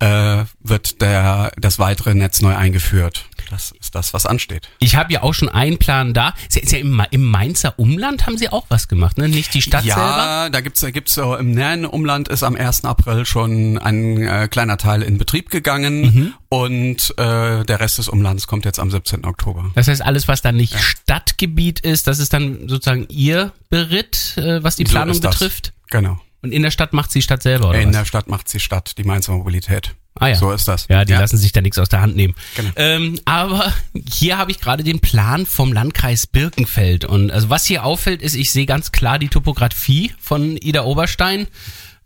äh, 0.00 0.44
wird 0.60 1.00
der, 1.00 1.52
das 1.56 1.78
weitere 1.78 2.14
Netz 2.14 2.40
neu 2.42 2.54
eingeführt. 2.56 3.26
Das 3.50 3.72
ist 3.78 3.94
das, 3.94 4.14
was 4.14 4.24
ansteht. 4.24 4.68
Ich 4.78 4.96
habe 4.96 5.12
ja 5.12 5.22
auch 5.22 5.34
schon 5.34 5.50
einen 5.50 5.78
Plan 5.78 6.14
da. 6.14 6.34
Sie 6.48 6.60
ist 6.60 6.72
ja 6.72 6.78
im, 6.78 7.00
im 7.10 7.24
Mainzer 7.24 7.78
Umland 7.78 8.26
haben 8.26 8.38
Sie 8.38 8.48
auch 8.48 8.64
was 8.70 8.88
gemacht, 8.88 9.18
ne? 9.18 9.28
Nicht 9.28 9.52
die 9.52 9.60
Stadt 9.62 9.84
ja, 9.84 9.94
selber? 9.94 10.50
da 10.50 10.60
gibt's, 10.62 10.80
da 10.80 10.90
gibt's 10.90 11.14
so 11.14 11.36
im 11.36 11.50
näheren 11.52 11.84
Umland 11.84 12.28
ist 12.28 12.42
am 12.42 12.56
1. 12.56 12.84
April 12.86 13.26
schon 13.26 13.76
ein 13.78 14.22
äh, 14.26 14.48
kleiner 14.48 14.78
Teil 14.78 15.02
in 15.02 15.18
Betrieb 15.18 15.50
gegangen 15.50 16.00
Mhm. 16.02 16.34
und 16.48 17.14
äh, 17.18 17.64
der 17.64 17.80
Rest 17.80 17.98
des 17.98 18.08
Umlands 18.08 18.46
kommt 18.46 18.64
jetzt 18.64 18.80
am 18.80 18.90
17. 18.90 19.24
Oktober. 19.26 19.70
Das 19.74 19.88
heißt, 19.88 20.02
alles, 20.02 20.26
was 20.26 20.40
dann 20.42 20.56
nicht 20.56 20.74
Stadtgebiet 20.78 21.80
ist, 21.80 22.06
das 22.06 22.18
ist 22.18 22.32
dann 22.32 22.68
sozusagen 22.68 23.06
Ihr 23.10 23.52
Beritt, 23.68 24.34
äh, 24.38 24.62
was 24.64 24.76
die 24.76 24.84
So 24.86 24.92
Planung 24.92 25.20
das. 25.20 25.34
betrifft. 25.38 25.72
Genau. 25.90 26.18
Und 26.44 26.52
in 26.52 26.60
der 26.62 26.70
Stadt 26.70 26.92
macht 26.92 27.10
sie 27.10 27.22
Stadt 27.22 27.42
selber, 27.42 27.70
oder 27.70 27.80
In 27.80 27.88
was? 27.88 27.96
der 27.96 28.04
Stadt 28.04 28.28
macht 28.28 28.52
die 28.52 28.60
Stadt 28.60 28.98
die 28.98 29.04
Mainzer 29.04 29.32
Mobilität. 29.32 29.94
Ah 30.20 30.28
ja. 30.28 30.34
So 30.34 30.52
ist 30.52 30.68
das. 30.68 30.86
Ja, 30.90 31.06
die 31.06 31.14
lassen 31.14 31.38
sich 31.38 31.52
da 31.52 31.62
nichts 31.62 31.78
aus 31.78 31.88
der 31.88 32.02
Hand 32.02 32.16
nehmen. 32.16 32.34
Genau. 32.54 32.70
Ähm, 32.76 33.18
aber 33.24 33.72
hier 34.12 34.36
habe 34.36 34.50
ich 34.50 34.60
gerade 34.60 34.84
den 34.84 35.00
Plan 35.00 35.46
vom 35.46 35.72
Landkreis 35.72 36.26
Birkenfeld. 36.26 37.06
Und 37.06 37.30
also 37.32 37.48
was 37.48 37.64
hier 37.64 37.82
auffällt, 37.82 38.20
ist, 38.20 38.34
ich 38.34 38.50
sehe 38.52 38.66
ganz 38.66 38.92
klar 38.92 39.18
die 39.18 39.28
Topografie 39.28 40.12
von 40.20 40.58
Ida 40.58 40.82
Oberstein. 40.84 41.46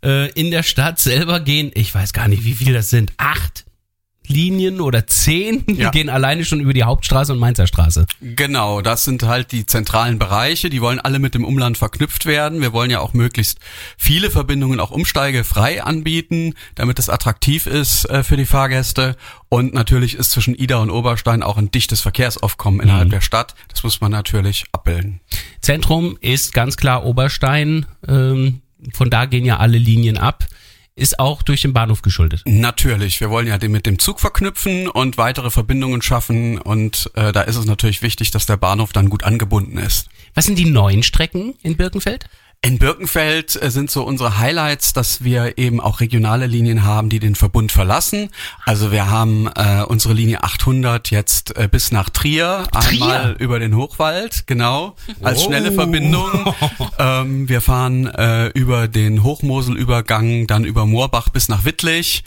Äh, 0.01 0.31
in 0.31 0.51
der 0.51 0.63
Stadt 0.63 0.99
selber 0.99 1.41
gehen, 1.41 1.71
ich 1.75 1.93
weiß 1.93 2.13
gar 2.13 2.29
nicht, 2.29 2.45
wie 2.45 2.53
viel 2.53 2.73
das 2.73 2.89
sind, 2.89 3.11
acht 3.17 3.65
Linien 4.29 4.79
oder 4.79 5.07
zehn 5.07 5.63
Ja. 5.67 5.89
gehen 5.89 6.09
alleine 6.09 6.45
schon 6.45 6.59
über 6.59 6.73
die 6.73 6.83
Hauptstraße 6.83 7.33
und 7.33 7.39
Mainzer 7.39 7.67
Straße. 7.67 8.05
Genau, 8.21 8.81
das 8.81 9.03
sind 9.03 9.23
halt 9.23 9.51
die 9.51 9.65
zentralen 9.65 10.19
Bereiche, 10.19 10.69
die 10.69 10.81
wollen 10.81 10.99
alle 10.99 11.19
mit 11.19 11.33
dem 11.35 11.43
Umland 11.43 11.77
verknüpft 11.77 12.25
werden. 12.25 12.61
Wir 12.61 12.71
wollen 12.71 12.91
ja 12.91 12.99
auch 12.99 13.13
möglichst 13.13 13.59
viele 13.97 14.29
Verbindungen 14.29 14.79
auch 14.79 14.91
umsteigefrei 14.91 15.83
anbieten, 15.83 16.53
damit 16.75 16.99
es 16.99 17.09
attraktiv 17.09 17.65
ist 17.65 18.05
äh, 18.05 18.23
für 18.23 18.37
die 18.37 18.45
Fahrgäste. 18.45 19.15
Und 19.49 19.73
natürlich 19.73 20.15
ist 20.15 20.31
zwischen 20.31 20.53
Ida 20.53 20.77
und 20.77 20.91
Oberstein 20.91 21.41
auch 21.41 21.57
ein 21.57 21.71
dichtes 21.71 22.01
Verkehrsaufkommen 22.01 22.79
innerhalb 22.81 23.09
der 23.09 23.21
Stadt. 23.21 23.55
Das 23.67 23.83
muss 23.83 23.99
man 23.99 24.11
natürlich 24.11 24.65
abbilden. 24.71 25.21
Zentrum 25.61 26.17
ist 26.21 26.53
ganz 26.53 26.77
klar 26.77 27.03
Oberstein. 27.03 27.87
Ähm, 28.07 28.61
von 28.93 29.09
da 29.09 29.25
gehen 29.25 29.45
ja 29.45 29.57
alle 29.57 29.77
Linien 29.79 30.17
ab. 30.17 30.45
Ist 30.99 31.17
auch 31.17 31.43
durch 31.43 31.61
den 31.61 31.71
Bahnhof 31.71 32.01
geschuldet. 32.01 32.41
Natürlich, 32.45 33.21
wir 33.21 33.29
wollen 33.29 33.47
ja 33.47 33.57
den 33.57 33.71
mit 33.71 33.85
dem 33.85 33.99
Zug 33.99 34.19
verknüpfen 34.19 34.89
und 34.89 35.17
weitere 35.17 35.49
Verbindungen 35.49 36.01
schaffen. 36.01 36.59
Und 36.59 37.09
äh, 37.15 37.31
da 37.31 37.43
ist 37.43 37.55
es 37.55 37.65
natürlich 37.65 38.01
wichtig, 38.01 38.31
dass 38.31 38.45
der 38.45 38.57
Bahnhof 38.57 38.91
dann 38.91 39.09
gut 39.09 39.23
angebunden 39.23 39.77
ist. 39.77 40.09
Was 40.33 40.45
sind 40.45 40.59
die 40.59 40.69
neuen 40.69 41.01
Strecken 41.01 41.55
in 41.63 41.77
Birkenfeld? 41.77 42.25
In 42.61 42.77
Birkenfeld 42.77 43.57
äh, 43.61 43.71
sind 43.71 43.89
so 43.89 44.03
unsere 44.03 44.37
Highlights, 44.37 44.91
dass 44.91 45.23
wir 45.23 45.57
eben 45.57 45.79
auch 45.79 46.01
regionale 46.01 46.45
Linien 46.45 46.83
haben, 46.83 47.07
die 47.07 47.19
den 47.19 47.35
Verbund 47.35 47.71
verlassen. 47.71 48.31
Also 48.65 48.91
wir 48.91 49.09
haben 49.09 49.47
äh, 49.55 49.83
unsere 49.87 50.13
Linie 50.13 50.43
800 50.43 51.09
jetzt 51.09 51.55
äh, 51.55 51.69
bis 51.71 51.93
nach 51.93 52.09
Trier, 52.09 52.67
einmal 52.73 53.37
über 53.39 53.59
den 53.59 53.77
Hochwald, 53.77 54.43
genau, 54.45 54.97
als 55.21 55.39
Oh. 55.39 55.45
schnelle 55.45 55.71
Verbindung. 55.71 56.53
ähm, 56.99 57.47
wir 57.47 57.61
fahren 57.61 58.07
äh, 58.07 58.47
über 58.47 58.89
den 58.89 59.23
Hochmoselübergang, 59.23 60.45
dann 60.45 60.65
über 60.65 60.85
Moorbach 60.85 61.29
bis 61.29 61.47
nach 61.47 61.63
Wittlich, 61.63 62.25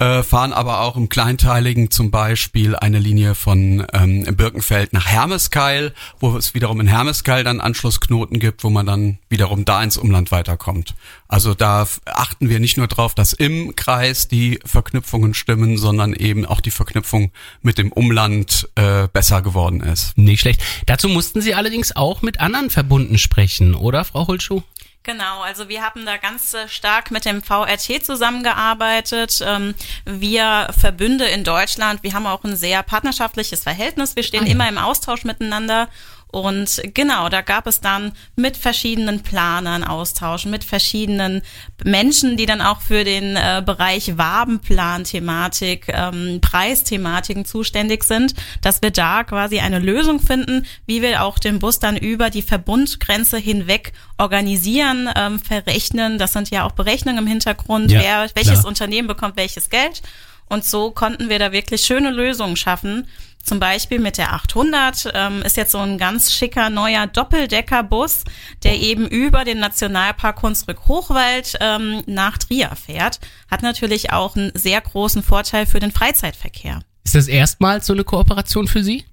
äh, 0.00 0.24
fahren 0.24 0.52
aber 0.52 0.80
auch 0.80 0.96
im 0.96 1.08
Kleinteiligen 1.08 1.92
zum 1.92 2.10
Beispiel 2.10 2.74
eine 2.74 2.98
Linie 2.98 3.36
von 3.36 3.86
ähm, 3.92 4.24
Birkenfeld 4.36 4.92
nach 4.92 5.06
Hermeskeil, 5.06 5.94
wo 6.18 6.36
es 6.36 6.54
wiederum 6.54 6.80
in 6.80 6.88
Hermeskeil 6.88 7.44
dann 7.44 7.60
Anschlussknoten 7.60 8.40
gibt, 8.40 8.64
wo 8.64 8.70
man 8.70 8.84
dann 8.84 9.18
wiederum 9.28 9.64
da 9.68 9.82
ins 9.82 9.98
Umland 9.98 10.32
weiterkommt. 10.32 10.94
Also 11.28 11.54
da 11.54 11.86
achten 12.06 12.48
wir 12.48 12.58
nicht 12.58 12.76
nur 12.78 12.86
drauf, 12.86 13.14
dass 13.14 13.32
im 13.32 13.76
Kreis 13.76 14.28
die 14.28 14.58
Verknüpfungen 14.64 15.34
stimmen, 15.34 15.76
sondern 15.76 16.14
eben 16.14 16.46
auch 16.46 16.60
die 16.60 16.70
Verknüpfung 16.70 17.30
mit 17.60 17.76
dem 17.76 17.92
Umland 17.92 18.68
äh, 18.76 19.08
besser 19.08 19.42
geworden 19.42 19.80
ist. 19.80 20.16
Nicht 20.16 20.40
schlecht. 20.40 20.62
Dazu 20.86 21.08
mussten 21.08 21.40
Sie 21.42 21.54
allerdings 21.54 21.94
auch 21.94 22.22
mit 22.22 22.40
anderen 22.40 22.70
Verbunden 22.70 23.18
sprechen, 23.18 23.74
oder, 23.74 24.04
Frau 24.04 24.26
Holschuh? 24.26 24.62
Genau, 25.08 25.40
also 25.40 25.70
wir 25.70 25.82
haben 25.82 26.04
da 26.04 26.18
ganz 26.18 26.52
äh, 26.52 26.68
stark 26.68 27.10
mit 27.10 27.24
dem 27.24 27.42
VRT 27.42 28.04
zusammengearbeitet. 28.04 29.42
Ähm, 29.42 29.74
Wir 30.04 30.68
Verbünde 30.78 31.24
in 31.24 31.44
Deutschland, 31.44 32.02
wir 32.02 32.12
haben 32.12 32.26
auch 32.26 32.44
ein 32.44 32.56
sehr 32.56 32.82
partnerschaftliches 32.82 33.62
Verhältnis. 33.62 34.16
Wir 34.16 34.22
stehen 34.22 34.46
immer 34.46 34.68
im 34.68 34.76
Austausch 34.76 35.24
miteinander. 35.24 35.88
Und 36.30 36.82
genau, 36.92 37.30
da 37.30 37.40
gab 37.40 37.66
es 37.66 37.80
dann 37.80 38.12
mit 38.36 38.58
verschiedenen 38.58 39.22
Planern 39.22 39.82
austauschen, 39.82 40.50
mit 40.50 40.62
verschiedenen 40.62 41.40
Menschen, 41.84 42.36
die 42.36 42.44
dann 42.44 42.60
auch 42.60 42.82
für 42.82 43.02
den 43.02 43.36
äh, 43.36 43.62
Bereich 43.64 44.18
Wabenplan-Thematik, 44.18 45.86
ähm, 45.88 46.40
Preisthematiken 46.42 47.46
zuständig 47.46 48.04
sind, 48.04 48.34
dass 48.60 48.82
wir 48.82 48.90
da 48.90 49.24
quasi 49.24 49.60
eine 49.60 49.78
Lösung 49.78 50.20
finden, 50.20 50.66
wie 50.86 51.00
wir 51.00 51.22
auch 51.22 51.38
den 51.38 51.58
Bus 51.58 51.78
dann 51.78 51.96
über 51.96 52.28
die 52.28 52.42
Verbundgrenze 52.42 53.38
hinweg 53.38 53.92
organisieren, 54.18 55.08
ähm, 55.16 55.38
verrechnen. 55.38 56.18
Das 56.18 56.34
sind 56.34 56.50
ja 56.50 56.64
auch 56.64 56.72
Berechnungen 56.72 57.24
im 57.24 57.26
Hintergrund, 57.26 57.90
Ja, 57.90 58.00
wer, 58.00 58.30
welches 58.34 58.60
klar. 58.60 58.66
Unternehmen 58.66 59.08
bekommt 59.08 59.36
welches 59.36 59.70
Geld. 59.70 60.02
Und 60.48 60.64
so 60.64 60.90
konnten 60.90 61.28
wir 61.28 61.38
da 61.38 61.52
wirklich 61.52 61.82
schöne 61.82 62.10
Lösungen 62.10 62.56
schaffen. 62.56 63.06
Zum 63.48 63.60
Beispiel 63.60 63.98
mit 63.98 64.18
der 64.18 64.34
800 64.34 65.10
ähm, 65.14 65.40
ist 65.40 65.56
jetzt 65.56 65.72
so 65.72 65.78
ein 65.78 65.96
ganz 65.96 66.34
schicker 66.34 66.68
neuer 66.68 67.06
Doppeldeckerbus, 67.06 68.24
der 68.62 68.78
eben 68.78 69.08
über 69.08 69.46
den 69.46 69.58
Nationalpark 69.58 70.42
Hunsrück-Hochwald 70.42 71.56
ähm, 71.60 72.02
nach 72.04 72.36
Trier 72.36 72.70
fährt. 72.76 73.20
Hat 73.50 73.62
natürlich 73.62 74.12
auch 74.12 74.36
einen 74.36 74.52
sehr 74.54 74.82
großen 74.82 75.22
Vorteil 75.22 75.64
für 75.64 75.80
den 75.80 75.92
Freizeitverkehr. 75.92 76.80
Ist 77.04 77.14
das 77.14 77.26
erstmals 77.26 77.86
so 77.86 77.94
eine 77.94 78.04
Kooperation 78.04 78.68
für 78.68 78.84
Sie? 78.84 79.06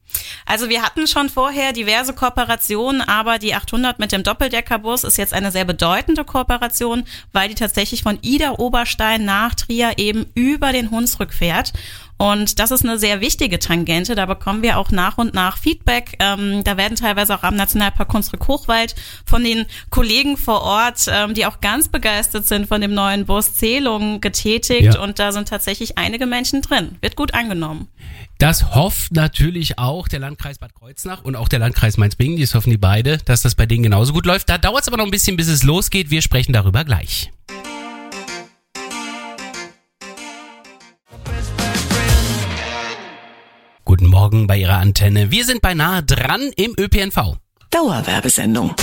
Also 0.45 0.69
wir 0.69 0.81
hatten 0.81 1.07
schon 1.07 1.29
vorher 1.29 1.73
diverse 1.73 2.13
Kooperationen, 2.13 3.01
aber 3.01 3.39
die 3.39 3.55
800 3.55 3.99
mit 3.99 4.11
dem 4.11 4.23
Doppeldeckerbus 4.23 5.03
ist 5.03 5.17
jetzt 5.17 5.33
eine 5.33 5.51
sehr 5.51 5.65
bedeutende 5.65 6.23
Kooperation, 6.23 7.03
weil 7.33 7.49
die 7.49 7.55
tatsächlich 7.55 8.03
von 8.03 8.19
Ida 8.21 8.53
Oberstein 8.57 9.25
nach 9.25 9.55
Trier 9.55 9.93
eben 9.97 10.25
über 10.35 10.71
den 10.71 10.91
Hunsrück 10.91 11.33
fährt. 11.33 11.73
Und 12.17 12.59
das 12.59 12.71
ist 12.71 12.83
eine 12.83 12.97
sehr 12.97 13.19
wichtige 13.19 13.59
Tangente. 13.59 14.15
Da 14.15 14.25
bekommen 14.25 14.61
wir 14.61 14.77
auch 14.77 14.89
nach 14.91 15.17
und 15.17 15.33
nach 15.33 15.57
Feedback. 15.57 16.15
Ähm, 16.19 16.63
da 16.63 16.77
werden 16.77 16.95
teilweise 16.95 17.35
auch 17.35 17.43
am 17.43 17.55
Nationalpark 17.55 18.13
Hunsrück-Hochwald 18.13 18.95
von 19.25 19.43
den 19.43 19.65
Kollegen 19.89 20.37
vor 20.37 20.61
Ort, 20.61 21.07
ähm, 21.09 21.33
die 21.33 21.45
auch 21.45 21.59
ganz 21.59 21.89
begeistert 21.89 22.47
sind 22.47 22.67
von 22.67 22.79
dem 22.79 22.93
neuen 22.93 23.25
Bus, 23.25 23.55
Zählungen 23.55 24.21
getätigt. 24.21 24.95
Ja. 24.95 25.01
Und 25.01 25.19
da 25.19 25.33
sind 25.33 25.49
tatsächlich 25.49 25.97
einige 25.97 26.25
Menschen 26.25 26.61
drin. 26.61 26.97
Wird 27.01 27.17
gut 27.17 27.33
angenommen. 27.33 27.89
Das 28.37 28.75
hofft 28.75 29.13
natürlich 29.13 29.79
auch 29.79 30.09
der 30.09 30.19
Landkreis 30.19 30.57
Bad 30.57 30.73
Kreuznach 30.73 31.23
und 31.23 31.37
auch 31.37 31.47
der 31.47 31.59
Landkreis 31.59 31.97
Mainz-Bingen, 31.97 32.39
das 32.39 32.53
hoffen 32.53 32.69
die 32.69 32.77
beide, 32.77 33.17
dass 33.19 33.41
das 33.41 33.55
bei 33.55 33.65
denen 33.65 33.83
genauso 33.83 34.11
gut 34.11 34.25
läuft. 34.25 34.49
Da 34.49 34.57
dauert 34.57 34.81
es 34.81 34.87
aber 34.89 34.97
noch 34.97 35.05
ein 35.05 35.11
bisschen, 35.11 35.37
bis 35.37 35.47
es 35.47 35.63
losgeht. 35.63 36.09
Wir 36.09 36.21
sprechen 36.21 36.51
darüber 36.51 36.83
gleich. 36.83 37.31
Guten 43.85 44.07
Morgen 44.07 44.47
bei 44.47 44.57
Ihrer 44.57 44.79
Antenne. 44.79 45.31
Wir 45.31 45.45
sind 45.45 45.61
beinahe 45.61 46.03
dran 46.03 46.51
im 46.57 46.75
ÖPNV. 46.77 47.37
Dauerwerbesendung. 47.69 48.75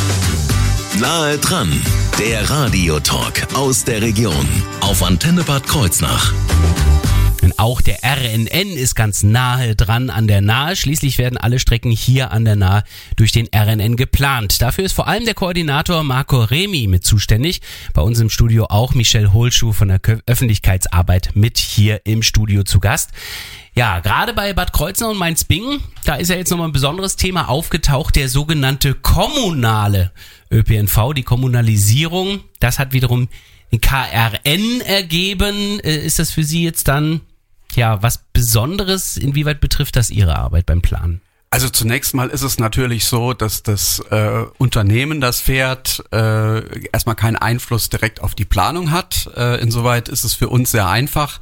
Nahe 0.99 1.37
dran, 1.39 1.71
der 2.19 2.49
Radiotalk 2.49 3.49
aus 3.55 3.85
der 3.85 4.01
Region 4.01 4.47
auf 4.81 5.03
Antenne 5.03 5.43
Bad 5.43 5.67
Kreuznach. 5.67 6.33
Und 7.43 7.59
auch 7.59 7.81
der 7.81 7.99
RNN 8.05 8.77
ist 8.77 8.95
ganz 8.95 9.25
nahe 9.25 9.75
dran 9.75 10.11
an 10.11 10.29
der 10.29 10.41
Nahe. 10.41 10.77
Schließlich 10.77 11.19
werden 11.19 11.37
alle 11.37 11.59
Strecken 11.59 11.91
hier 11.91 12.31
an 12.31 12.45
der 12.45 12.55
Nahe 12.55 12.85
durch 13.17 13.33
den 13.33 13.49
RNN 13.55 13.97
geplant. 13.97 14.63
Dafür 14.63 14.85
ist 14.85 14.93
vor 14.93 15.09
allem 15.09 15.25
der 15.25 15.35
Koordinator 15.35 16.05
Marco 16.05 16.45
Remi 16.45 16.87
mit 16.87 17.05
zuständig. 17.05 17.61
Bei 17.95 18.03
uns 18.03 18.21
im 18.21 18.31
Studio 18.31 18.67
auch 18.67 18.95
Michelle 18.95 19.33
Holschuh 19.33 19.73
von 19.73 19.89
der 19.89 20.01
Öffentlichkeitsarbeit 20.27 21.31
mit 21.35 21.59
hier 21.59 22.01
im 22.05 22.23
Studio 22.23 22.63
zu 22.63 22.79
Gast. 22.79 23.11
Ja, 23.75 24.01
gerade 24.01 24.35
bei 24.35 24.53
Bad 24.53 24.73
Kreuznach 24.73 25.09
und 25.09 25.19
Mainz-Bingen, 25.19 25.81
da 26.05 26.17
ist 26.17 26.29
ja 26.29 26.37
jetzt 26.37 26.51
nochmal 26.51 26.69
ein 26.69 26.73
besonderes 26.73 27.17
Thema 27.17 27.49
aufgetaucht, 27.49 28.17
der 28.17 28.29
sogenannte 28.29 28.95
kommunale 28.95 30.13
ÖPNV, 30.53 31.15
die 31.17 31.23
Kommunalisierung. 31.23 32.41
Das 32.61 32.79
hat 32.79 32.93
wiederum 32.93 33.29
KRN 33.81 34.83
ergeben. 34.83 35.81
Äh, 35.81 35.97
Ist 36.05 36.19
das 36.19 36.31
für 36.31 36.45
Sie 36.45 36.63
jetzt 36.63 36.89
dann, 36.89 37.23
ja, 37.77 38.03
was 38.03 38.19
Besonderes? 38.33 39.17
Inwieweit 39.17 39.61
betrifft 39.61 39.97
das 39.97 40.11
Ihre 40.11 40.37
Arbeit 40.37 40.67
beim 40.67 40.83
Planen? 40.83 41.21
Also 41.51 41.69
zunächst 41.69 42.15
mal 42.15 42.31
ist 42.31 42.43
es 42.43 42.59
natürlich 42.59 43.05
so, 43.05 43.35
dass 43.35 43.63
das 43.63 44.01
äh, 44.11 44.45
Unternehmen, 44.57 45.21
das 45.21 45.43
fährt, 45.43 46.03
äh, 46.11 46.89
erstmal 46.89 47.15
keinen 47.15 47.37
Einfluss 47.37 47.91
direkt 47.91 48.23
auf 48.23 48.35
die 48.35 48.47
Planung 48.47 48.91
hat. 48.91 49.29
Äh, 49.37 49.61
insoweit 49.61 50.09
ist 50.09 50.25
es 50.25 50.33
für 50.33 50.49
uns 50.49 50.71
sehr 50.71 50.89
einfach 50.89 51.41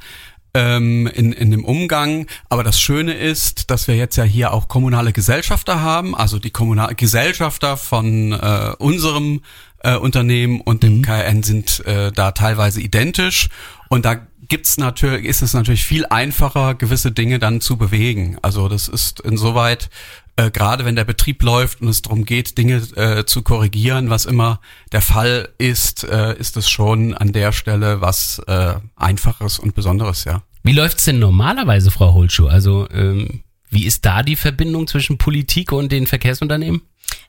ähm, 0.53 1.07
in, 1.07 1.31
in 1.31 1.51
dem 1.51 1.63
Umgang. 1.63 2.27
Aber 2.49 2.63
das 2.63 2.79
Schöne 2.79 3.13
ist, 3.13 3.71
dass 3.71 3.87
wir 3.87 3.95
jetzt 3.95 4.17
ja 4.17 4.23
hier 4.23 4.53
auch 4.53 4.67
kommunale 4.67 5.13
Gesellschafter 5.13 5.81
haben, 5.81 6.13
also 6.13 6.39
die 6.39 6.51
kommunale 6.51 6.95
Gesellschafter 6.95 7.77
von 7.77 8.33
äh, 8.33 8.73
unserem 8.79 9.41
äh, 9.83 9.95
Unternehmen 9.95 10.61
und 10.61 10.83
dem 10.83 11.01
KN 11.01 11.43
sind 11.43 11.85
äh, 11.85 12.11
da 12.11 12.31
teilweise 12.31 12.81
identisch. 12.81 13.49
Und 13.89 14.05
da 14.05 14.17
gibt's 14.51 14.75
natürlich, 14.75 15.25
ist 15.25 15.41
es 15.41 15.53
natürlich 15.53 15.85
viel 15.85 16.05
einfacher, 16.09 16.75
gewisse 16.75 17.13
Dinge 17.13 17.39
dann 17.39 17.61
zu 17.61 17.77
bewegen. 17.77 18.37
Also 18.41 18.67
das 18.67 18.89
ist 18.89 19.21
insoweit, 19.21 19.89
äh, 20.35 20.51
gerade 20.51 20.83
wenn 20.83 20.97
der 20.97 21.05
Betrieb 21.05 21.41
läuft 21.41 21.79
und 21.81 21.87
es 21.87 22.01
darum 22.01 22.25
geht, 22.25 22.57
Dinge 22.57 22.75
äh, 22.97 23.23
zu 23.23 23.43
korrigieren, 23.43 24.09
was 24.09 24.25
immer 24.25 24.59
der 24.91 24.99
Fall 24.99 25.47
ist, 25.57 26.03
äh, 26.03 26.37
ist 26.37 26.57
es 26.57 26.69
schon 26.69 27.13
an 27.13 27.31
der 27.31 27.53
Stelle 27.53 28.01
was 28.01 28.39
äh, 28.47 28.73
Einfaches 28.97 29.57
und 29.57 29.73
Besonderes, 29.73 30.25
ja. 30.25 30.43
Wie 30.63 30.73
läuft's 30.73 31.05
denn 31.05 31.19
normalerweise, 31.19 31.89
Frau 31.89 32.13
Holschuh? 32.13 32.47
Also, 32.47 32.89
ähm, 32.91 33.43
wie 33.69 33.85
ist 33.85 34.05
da 34.05 34.21
die 34.21 34.35
Verbindung 34.35 34.85
zwischen 34.85 35.17
Politik 35.17 35.71
und 35.71 35.93
den 35.93 36.07
Verkehrsunternehmen? 36.07 36.81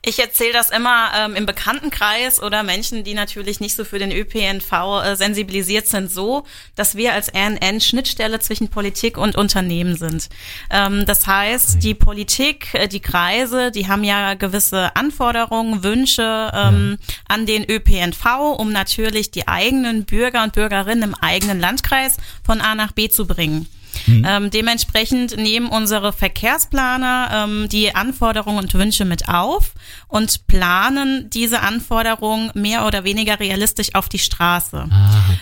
Ich 0.05 0.19
erzähle 0.19 0.51
das 0.51 0.69
immer 0.69 1.11
ähm, 1.15 1.35
im 1.35 1.45
Bekanntenkreis 1.45 2.43
oder 2.43 2.61
Menschen, 2.61 3.05
die 3.05 3.13
natürlich 3.13 3.61
nicht 3.61 3.73
so 3.73 3.85
für 3.85 3.99
den 3.99 4.11
ÖPNV 4.11 4.71
äh, 5.01 5.15
sensibilisiert 5.15 5.87
sind, 5.87 6.11
so, 6.11 6.43
dass 6.75 6.97
wir 6.97 7.13
als 7.13 7.31
RNN 7.33 7.79
Schnittstelle 7.79 8.41
zwischen 8.41 8.67
Politik 8.67 9.17
und 9.17 9.37
Unternehmen 9.37 9.95
sind. 9.95 10.27
Ähm, 10.69 11.05
das 11.05 11.25
heißt, 11.25 11.81
die 11.81 11.93
Politik, 11.93 12.73
äh, 12.73 12.89
die 12.89 12.99
Kreise, 12.99 13.71
die 13.71 13.87
haben 13.87 14.03
ja 14.03 14.33
gewisse 14.33 14.93
Anforderungen, 14.97 15.83
Wünsche 15.83 16.51
ähm, 16.53 16.97
an 17.29 17.45
den 17.45 17.63
ÖPNV, 17.63 18.57
um 18.57 18.73
natürlich 18.73 19.31
die 19.31 19.47
eigenen 19.47 20.03
Bürger 20.03 20.43
und 20.43 20.51
Bürgerinnen 20.51 21.03
im 21.03 21.15
eigenen 21.15 21.61
Landkreis 21.61 22.17
von 22.45 22.59
A 22.59 22.75
nach 22.75 22.91
B 22.91 23.07
zu 23.07 23.25
bringen. 23.25 23.69
Mhm. 24.07 24.25
Ähm, 24.27 24.49
dementsprechend 24.49 25.37
nehmen 25.37 25.67
unsere 25.67 26.13
Verkehrsplaner 26.13 27.45
ähm, 27.45 27.69
die 27.69 27.95
Anforderungen 27.95 28.59
und 28.59 28.73
Wünsche 28.73 29.05
mit 29.05 29.29
auf 29.29 29.73
und 30.07 30.47
planen 30.47 31.29
diese 31.29 31.61
Anforderungen 31.61 32.51
mehr 32.53 32.85
oder 32.85 33.03
weniger 33.03 33.39
realistisch 33.39 33.95
auf 33.95 34.09
die 34.09 34.19
Straße. 34.19 34.87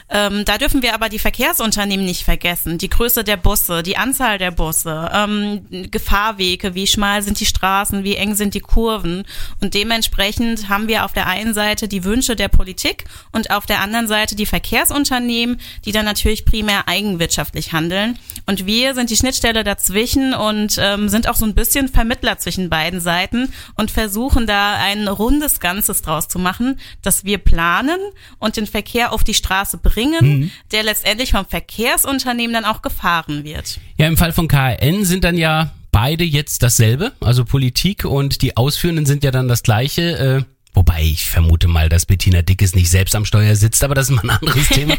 Ähm, 0.10 0.46
da 0.46 0.58
dürfen 0.58 0.82
wir 0.82 0.94
aber 0.94 1.10
die 1.10 1.20
Verkehrsunternehmen 1.20 2.06
nicht 2.06 2.24
vergessen. 2.24 2.78
Die 2.78 2.90
Größe 2.90 3.24
der 3.24 3.38
Busse, 3.38 3.84
die 3.84 3.98
Anzahl 3.98 4.38
der 4.38 4.52
Busse, 4.52 5.10
ähm, 5.14 5.66
Gefahrwege, 5.92 6.76
wie 6.76 6.88
schmal 6.88 7.22
sind 7.24 7.40
die 7.40 7.46
Straßen, 7.46 8.04
wie 8.04 8.16
eng 8.16 8.36
sind 8.36 8.54
die 8.54 8.60
Kurven. 8.60 9.24
Und 9.62 9.74
dementsprechend 9.74 10.70
haben 10.70 10.88
wir 10.88 11.06
auf 11.06 11.14
der 11.14 11.28
einen 11.28 11.54
Seite 11.54 11.88
die 11.88 12.04
Wünsche 12.04 12.36
der 12.36 12.48
Politik 12.48 13.06
und 13.32 13.52
auf 13.52 13.66
der 13.66 13.82
anderen 13.82 14.08
Seite 14.08 14.36
die 14.36 14.46
Verkehrsunternehmen, 14.46 15.60
die 15.86 15.92
dann 15.92 16.06
natürlich 16.06 16.46
primär 16.46 16.88
eigenwirtschaftlich 16.88 17.74
handeln. 17.74 18.18
Und 18.46 18.66
wir 18.66 18.96
sind 18.96 19.10
die 19.10 19.16
Schnittstelle 19.16 19.64
dazwischen 19.64 20.34
und 20.34 20.78
ähm, 20.80 21.10
sind 21.10 21.28
auch 21.28 21.36
so 21.36 21.46
ein 21.46 21.56
bisschen 21.56 21.88
Vermittler 21.88 22.38
zwischen 22.38 22.70
beiden 22.70 23.00
Seiten 23.00 23.52
und 23.76 23.92
versuchen 23.92 24.48
da 24.48 24.76
ein 24.76 25.08
rundes 25.08 25.60
Ganzes 25.60 26.02
draus 26.02 26.28
zu 26.28 26.40
machen, 26.40 26.80
dass 27.02 27.24
wir 27.24 27.38
planen 27.38 28.00
und 28.40 28.58
den 28.58 28.68
Verkehr 28.68 29.14
auf 29.14 29.24
die 29.24 29.34
Straße 29.34 29.78
bringen, 29.78 30.40
mhm. 30.40 30.52
der 30.72 30.84
letztendlich 30.84 31.32
vom 31.32 31.46
Verkehrsunternehmen 31.46 32.54
dann 32.54 32.66
auch 32.66 32.82
gefahren 32.82 33.44
wird. 33.44 33.80
Ja, 33.98 34.08
im 34.08 34.18
Fall 34.18 34.34
von 34.34 34.48
KN 34.48 35.06
sind 35.06 35.24
dann 35.24 35.38
ja 35.38 35.72
beide 35.92 36.24
jetzt 36.24 36.64
dasselbe, 36.64 37.12
also 37.20 37.46
Politik 37.46 38.06
und 38.06 38.42
die 38.42 38.58
Ausführenden 38.58 39.06
sind 39.06 39.24
ja 39.24 39.32
dann 39.32 39.48
das 39.48 39.64
gleiche. 39.64 40.18
Äh, 40.18 40.44
wobei 40.74 41.04
ich 41.04 41.30
vermute 41.30 41.68
mal, 41.68 41.90
dass 41.90 42.06
Bettina 42.06 42.42
Dickes 42.42 42.76
nicht 42.76 42.90
selbst 42.90 43.16
am 43.16 43.26
Steuer 43.26 43.56
sitzt, 43.56 43.84
aber 43.84 43.96
das 43.96 44.10
ist 44.10 44.16
mal 44.16 44.24
ein 44.24 44.30
anderes 44.30 44.70
Thema. 44.70 44.96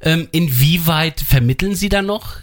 Ähm, 0.00 0.28
inwieweit 0.32 1.20
vermitteln 1.20 1.74
Sie 1.74 1.88
da 1.88 2.00
noch? 2.00 2.36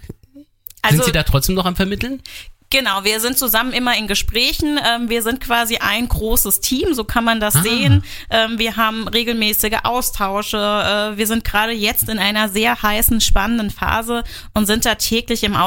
Also, 0.87 0.97
Sind 0.97 1.05
Sie 1.05 1.11
da 1.11 1.23
trotzdem 1.23 1.55
noch 1.55 1.65
am 1.65 1.75
Vermitteln? 1.75 2.21
Genau, 2.69 3.05
wir 3.05 3.21
sind 3.21 3.37
zusammen 3.37 3.71
immer 3.71 3.97
in 3.97 4.07
Gesprächen. 4.07 4.77
Ähm, 4.77 5.09
wir 5.09 5.23
sind 5.23 5.39
quasi 5.39 5.77
ein 5.77 6.09
großes 6.09 6.59
Team, 6.59 6.93
so 6.93 7.05
kann 7.05 7.23
man 7.23 7.39
das 7.39 7.55
ah. 7.55 7.61
sehen. 7.61 8.03
Ähm, 8.29 8.59
wir 8.59 8.75
haben 8.75 9.07
regelmäßige 9.07 9.77
Austausche. 9.83 10.57
Äh, 10.57 11.17
wir 11.17 11.27
sind 11.27 11.45
gerade 11.45 11.71
jetzt 11.71 12.09
in 12.09 12.19
einer 12.19 12.49
sehr 12.49 12.81
heißen, 12.81 13.21
spannenden 13.21 13.69
Phase 13.69 14.25
und 14.53 14.65
sind 14.65 14.85
da 14.85 14.95
täglich 14.95 15.45
im 15.45 15.53
äh, 15.53 15.57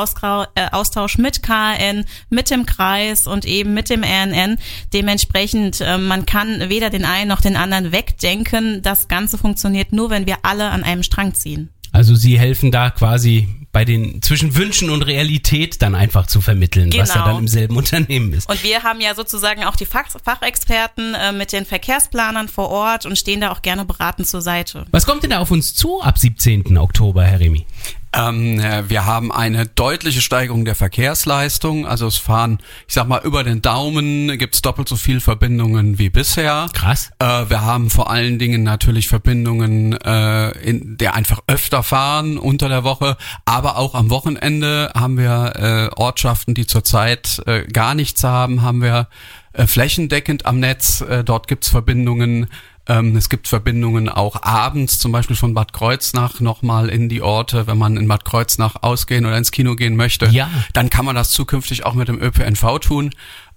Austausch 0.72 1.16
mit 1.16 1.42
KN, 1.42 2.04
mit 2.28 2.50
dem 2.50 2.66
Kreis 2.66 3.26
und 3.26 3.46
eben 3.46 3.72
mit 3.72 3.88
dem 3.88 4.04
RNN. 4.04 4.58
Dementsprechend, 4.92 5.80
äh, 5.80 5.96
man 5.96 6.26
kann 6.26 6.68
weder 6.68 6.90
den 6.90 7.06
einen 7.06 7.28
noch 7.28 7.40
den 7.40 7.56
anderen 7.56 7.92
wegdenken. 7.92 8.82
Das 8.82 9.08
Ganze 9.08 9.38
funktioniert 9.38 9.92
nur, 9.94 10.10
wenn 10.10 10.26
wir 10.26 10.38
alle 10.42 10.68
an 10.68 10.84
einem 10.84 11.02
Strang 11.02 11.32
ziehen. 11.32 11.70
Also 11.92 12.14
Sie 12.14 12.38
helfen 12.38 12.70
da 12.70 12.90
quasi 12.90 13.48
bei 13.72 13.84
den 13.84 14.20
zwischen 14.20 14.56
Wünschen 14.56 14.90
und 14.90 15.02
Realität 15.02 15.80
dann 15.80 15.94
einfach 15.94 16.26
zu 16.26 16.40
vermitteln, 16.40 16.90
genau. 16.90 17.02
was 17.02 17.14
ja 17.14 17.24
dann 17.24 17.38
im 17.38 17.48
selben 17.48 17.76
Unternehmen 17.76 18.32
ist. 18.32 18.50
Und 18.50 18.62
wir 18.64 18.82
haben 18.82 19.00
ja 19.00 19.14
sozusagen 19.14 19.64
auch 19.64 19.76
die 19.76 19.86
Fach 19.86 20.06
Fachexperten 20.22 21.14
äh, 21.14 21.32
mit 21.32 21.52
den 21.52 21.64
Verkehrsplanern 21.64 22.48
vor 22.48 22.70
Ort 22.70 23.06
und 23.06 23.16
stehen 23.16 23.40
da 23.40 23.52
auch 23.52 23.62
gerne 23.62 23.84
beratend 23.84 24.26
zur 24.26 24.42
Seite. 24.42 24.86
Was 24.90 25.06
kommt 25.06 25.22
denn 25.22 25.30
da 25.30 25.38
auf 25.38 25.50
uns 25.50 25.74
zu 25.74 26.00
ab 26.02 26.18
17. 26.18 26.78
Oktober, 26.78 27.24
Herr 27.24 27.40
Remy? 27.40 27.64
Ähm, 28.12 28.59
äh, 28.59 28.88
wir 28.88 29.07
haben 29.07 29.31
eine 29.31 29.67
deutliche 29.67 30.21
Steigerung 30.21 30.64
der 30.64 30.75
Verkehrsleistung. 30.75 31.87
Also 31.87 32.07
es 32.07 32.17
fahren, 32.17 32.59
ich 32.88 32.95
sag 32.95 33.07
mal, 33.07 33.21
über 33.23 33.45
den 33.45 33.62
Daumen 33.62 34.37
gibt's 34.38 34.62
doppelt 34.62 34.88
so 34.88 34.97
viel 34.97 35.21
Verbindungen 35.21 35.99
wie 35.99 36.11
bisher. 36.11 36.67
Krass. 36.73 37.12
Äh, 37.19 37.25
wir 37.49 37.62
haben 37.62 37.88
vor 37.90 38.11
allen 38.11 38.38
Dingen 38.38 38.62
natürlich 38.62 39.07
Verbindungen, 39.07 39.93
äh, 39.93 40.50
in 40.59 40.97
der 40.97 41.14
einfach 41.14 41.40
öfter 41.47 41.83
fahren 41.83 42.38
unter 42.38 42.69
der 42.69 42.85
Woche, 42.85 43.17
aber 43.45 43.76
auch 43.76 43.95
am 43.95 44.11
Wochenende 44.11 44.90
haben 44.95 45.17
wir 45.17 45.90
äh, 45.95 46.00
Ortschaften, 46.00 46.55
die 46.55 46.67
zurzeit 46.67 47.43
äh, 47.47 47.64
gar 47.64 47.95
nichts 47.95 48.25
haben, 48.25 48.62
haben 48.62 48.83
wir 48.83 49.09
äh, 49.52 49.67
flächendeckend 49.67 50.47
am 50.47 50.61
Netz. 50.61 51.00
Äh, 51.00 51.25
dort 51.25 51.49
gibt's 51.49 51.69
Verbindungen 51.69 52.47
ähm, 52.87 53.16
es 53.16 53.28
gibt 53.28 53.49
Verbindungen 53.49 54.08
auch 54.08 54.42
abends, 54.42 54.99
zum 54.99 55.12
Beispiel 55.12 55.37
von 55.37 55.54
Bad 55.54 55.72
Kreuznach 55.72 56.40
nochmal 56.40 56.88
in 56.88 57.08
die 57.08 57.22
Orte, 57.22 57.66
wenn 57.66 57.78
man 57.78 57.96
in 57.96 58.08
Bad 58.08 58.25
Kreuznach 58.25 58.76
ausgehen 58.82 59.26
oder 59.26 59.37
ins 59.37 59.52
Kino 59.52 59.76
gehen 59.76 59.96
möchte. 59.96 60.26
Ja. 60.26 60.50
Dann 60.72 60.90
kann 60.90 61.04
man 61.04 61.14
das 61.14 61.30
zukünftig 61.30 61.84
auch 61.84 61.94
mit 61.94 62.08
dem 62.08 62.20
ÖPNV 62.20 62.78
tun. 62.80 63.10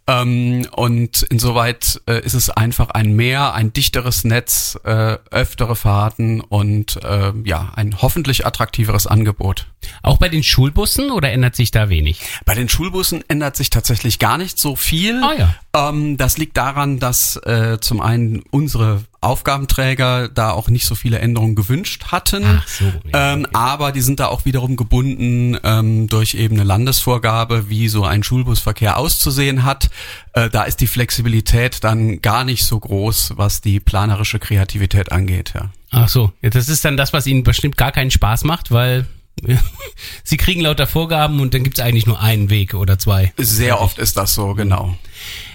Ähm, 0.06 0.68
und 0.72 1.22
insoweit 1.24 2.02
äh, 2.08 2.20
ist 2.26 2.34
es 2.34 2.50
einfach 2.50 2.90
ein 2.90 3.16
mehr, 3.16 3.54
ein 3.54 3.72
dichteres 3.72 4.26
Netz, 4.26 4.78
äh, 4.84 5.18
öftere 5.32 5.76
Fahrten 5.76 6.42
und 6.42 7.02
äh, 7.04 7.32
ja, 7.46 7.72
ein 7.76 8.02
hoffentlich 8.02 8.46
attraktiveres 8.46 9.08
Angebot. 9.08 9.68
Auch 10.02 10.18
bei 10.18 10.30
den 10.30 10.44
Schulbussen 10.44 11.12
oder 11.12 11.32
ändert 11.32 11.56
sich 11.56 11.72
da 11.72 11.90
wenig? 11.90 12.22
Bei 12.46 12.56
den 12.56 12.70
Schulbussen 12.70 13.24
ändert 13.28 13.56
sich 13.56 13.70
tatsächlich 13.70 14.20
gar 14.20 14.38
nicht 14.38 14.60
so 14.60 14.76
viel. 14.76 15.22
Oh 15.24 15.38
ja. 15.38 15.56
Ähm, 15.76 16.18
das 16.18 16.38
liegt 16.38 16.58
daran, 16.58 17.00
dass 17.00 17.36
äh, 17.38 17.80
zum 17.82 18.00
einen 18.02 18.44
unsere 18.52 19.04
Aufgabenträger 19.22 20.28
da 20.28 20.52
auch 20.52 20.68
nicht 20.68 20.86
so 20.86 20.96
viele 20.96 21.20
Änderungen 21.20 21.56
gewünscht 21.56 22.06
hatten. 22.12 22.44
Ach 22.46 22.68
so, 22.68 22.86
ja, 23.12 23.34
ähm, 23.34 23.48
Aber 23.54 23.92
die 23.92 24.02
sind 24.02 24.20
da 24.20 24.28
auch 24.28 24.46
wiederum 24.46 24.76
gebunden 24.76 25.58
ähm, 25.64 26.08
durch 26.08 26.36
eben 26.36 26.56
eine 26.56 26.66
Landesvorgabe, 26.66 27.70
wie 27.70 27.88
so 27.88 28.04
ein 28.04 28.22
Schulbusverkehr 28.22 28.98
auszusehen 28.98 29.64
hat. 29.64 29.90
Äh, 30.34 30.50
da 30.50 30.64
ist 30.64 30.82
die 30.82 30.88
Flexibilität 30.88 31.84
dann 31.84 32.22
gar 32.22 32.44
nicht 32.44 32.66
so 32.66 32.80
groß, 32.80 33.34
was 33.38 33.62
die 33.62 33.80
planerische 33.80 34.40
Kreativität 34.40 35.12
angeht. 35.12 35.54
Ja. 35.56 35.70
Ach 35.92 36.10
so, 36.10 36.34
das 36.42 36.70
ist 36.70 36.84
dann 36.86 36.98
das, 36.98 37.14
was 37.14 37.26
Ihnen 37.28 37.44
bestimmt 37.44 37.78
gar 37.78 37.92
keinen 37.92 38.12
Spaß 38.12 38.44
macht, 38.44 38.72
weil 38.72 39.06
Sie 40.24 40.38
kriegen 40.38 40.62
lauter 40.62 40.88
Vorgaben 40.88 41.40
und 41.40 41.54
dann 41.54 41.64
gibt 41.64 41.78
es 41.78 41.84
eigentlich 41.84 42.06
nur 42.06 42.22
einen 42.22 42.50
Weg 42.50 42.74
oder 42.74 43.00
zwei. 43.00 43.34
Sehr 43.38 43.82
oft 43.82 43.98
ist 43.98 44.18
das 44.18 44.34
so, 44.34 44.54
genau. 44.54 44.98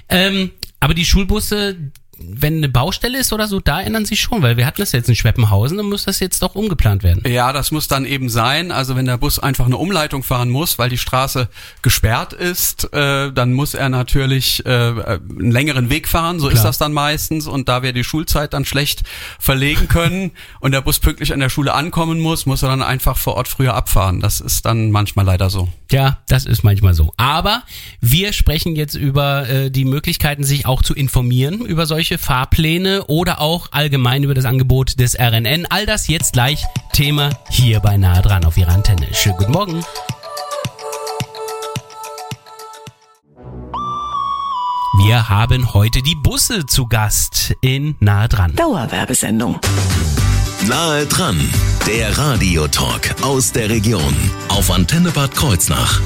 Ähm, 0.09 0.51
aber 0.81 0.95
die 0.95 1.05
Schulbusse, 1.05 1.77
wenn 2.21 2.57
eine 2.57 2.69
Baustelle 2.69 3.19
ist 3.19 3.33
oder 3.33 3.47
so, 3.47 3.61
da 3.61 3.81
ändern 3.81 4.05
sich 4.05 4.21
schon, 4.21 4.43
weil 4.43 4.57
wir 4.57 4.67
hatten 4.67 4.81
das 4.81 4.93
jetzt 4.93 5.09
in 5.09 5.15
Schweppenhausen, 5.15 5.77
dann 5.77 5.87
muss 5.87 6.05
das 6.05 6.19
jetzt 6.21 6.43
doch 6.43 6.55
umgeplant 6.55 7.03
werden. 7.03 7.23
Ja, 7.27 7.53
das 7.53 7.71
muss 7.71 7.87
dann 7.87 8.05
eben 8.05 8.29
sein. 8.29 8.73
Also 8.73 8.97
wenn 8.97 9.07
der 9.07 9.19
Bus 9.19 9.39
einfach 9.39 9.67
eine 9.67 9.77
Umleitung 9.77 10.23
fahren 10.23 10.51
muss, 10.51 10.79
weil 10.79 10.91
die 10.91 10.99
Straße 10.99 11.49
gesperrt 11.83 12.33
ist, 12.33 12.93
äh, 12.93 13.33
dann 13.33 13.53
muss 13.53 13.75
er 13.75 13.89
natürlich 13.89 14.67
äh, 14.67 14.71
einen 14.71 15.51
längeren 15.51 15.91
Weg 15.91 16.09
fahren. 16.09 16.41
So 16.41 16.49
Klar. 16.49 16.57
ist 16.57 16.65
das 16.65 16.79
dann 16.79 16.93
meistens. 16.93 17.47
Und 17.47 17.69
da 17.69 17.83
wir 17.83 17.93
die 17.93 18.05
Schulzeit 18.05 18.53
dann 18.53 18.65
schlecht 18.65 19.05
verlegen 19.39 19.89
können 19.89 20.33
und 20.61 20.73
der 20.73 20.81
Bus 20.81 20.99
pünktlich 20.99 21.33
an 21.33 21.41
der 21.41 21.51
Schule 21.51 21.75
ankommen 21.75 22.19
muss, 22.21 22.47
muss 22.47 22.63
er 22.63 22.69
dann 22.71 22.83
einfach 22.83 23.17
vor 23.17 23.35
Ort 23.35 23.49
früher 23.49 23.75
abfahren. 23.75 24.21
Das 24.21 24.41
ist 24.41 24.67
dann 24.67 24.91
manchmal 24.91 25.25
leider 25.25 25.51
so. 25.51 25.69
Ja, 25.91 26.19
das 26.29 26.45
ist 26.45 26.65
manchmal 26.65 26.95
so. 26.95 27.13
Aber 27.17 27.63
wir 28.01 28.33
sprechen 28.33 28.77
jetzt 28.77 28.95
über 28.95 29.49
äh, 29.49 29.71
die 29.71 29.85
Möglichkeiten, 29.85 30.45
sich 30.45 30.67
auch 30.67 30.83
zu 30.83 30.95
informieren 30.95 31.65
über 31.65 31.87
solche 31.87 32.08
Fahrpläne 32.17 33.05
oder 33.05 33.41
auch 33.41 33.69
allgemein 33.73 34.23
über 34.23 34.33
das 34.35 34.47
Angebot 34.47 34.99
des 34.99 35.19
RNN. 35.19 35.67
All 35.69 35.85
das 35.85 36.09
jetzt 36.09 36.33
gleich 36.33 36.65
Thema 36.93 37.31
hier 37.51 37.81
bei 37.81 37.99
Nahe 37.99 38.23
dran 38.23 38.45
auf 38.45 38.57
Ihrer 38.57 38.73
Antenne. 38.73 39.09
Schönen 39.13 39.37
guten 39.37 39.53
Morgen. 39.53 39.85
Wir 44.99 45.29
haben 45.29 45.75
heute 45.75 46.03
die 46.03 46.17
Busse 46.17 46.67
zu 46.67 46.87
Gast 46.87 47.55
in 47.61 47.97
Nahe 48.01 48.29
dran. 48.29 48.55
Dauerwerbesendung. 48.57 49.61
Nahe 50.67 51.07
dran, 51.07 51.39
der 51.87 52.19
Radiotalk 52.19 53.15
aus 53.23 53.53
der 53.53 53.71
Region 53.71 54.15
auf 54.49 54.71
Antenne 54.71 55.11
Bad 55.11 55.35
Kreuznach. 55.35 56.01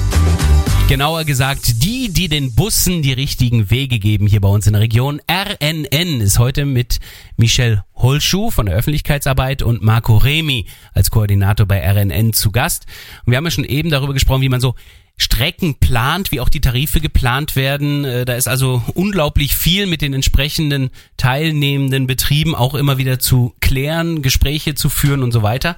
Genauer 0.93 1.23
gesagt, 1.23 1.83
die, 1.83 2.13
die 2.13 2.27
den 2.27 2.53
Bussen 2.53 3.01
die 3.01 3.13
richtigen 3.13 3.71
Wege 3.71 3.97
geben 3.97 4.27
hier 4.27 4.41
bei 4.41 4.47
uns 4.47 4.67
in 4.67 4.73
der 4.73 4.83
Region. 4.83 5.21
RNN 5.27 6.21
ist 6.21 6.37
heute 6.37 6.65
mit 6.65 6.99
Michelle 7.35 7.83
Holschuh 7.95 8.51
von 8.51 8.67
der 8.67 8.75
Öffentlichkeitsarbeit 8.75 9.63
und 9.63 9.81
Marco 9.81 10.17
Remi 10.17 10.67
als 10.93 11.09
Koordinator 11.09 11.65
bei 11.65 11.79
RNN 11.79 12.33
zu 12.33 12.51
Gast. 12.51 12.85
Und 13.25 13.31
wir 13.31 13.37
haben 13.37 13.45
ja 13.45 13.49
schon 13.49 13.63
eben 13.63 13.89
darüber 13.89 14.13
gesprochen, 14.13 14.43
wie 14.43 14.49
man 14.49 14.61
so 14.61 14.75
Strecken 15.17 15.79
plant, 15.79 16.31
wie 16.31 16.39
auch 16.39 16.49
die 16.49 16.61
Tarife 16.61 17.01
geplant 17.01 17.55
werden. 17.55 18.05
Äh, 18.05 18.25
da 18.25 18.35
ist 18.35 18.47
also 18.47 18.83
unglaublich 18.93 19.55
viel 19.55 19.87
mit 19.87 20.03
den 20.03 20.13
entsprechenden 20.13 20.91
teilnehmenden 21.17 22.05
Betrieben 22.05 22.53
auch 22.53 22.75
immer 22.75 22.99
wieder 22.99 23.17
zu 23.17 23.55
klären, 23.61 24.21
Gespräche 24.21 24.75
zu 24.75 24.89
führen 24.89 25.23
und 25.23 25.31
so 25.31 25.41
weiter. 25.41 25.75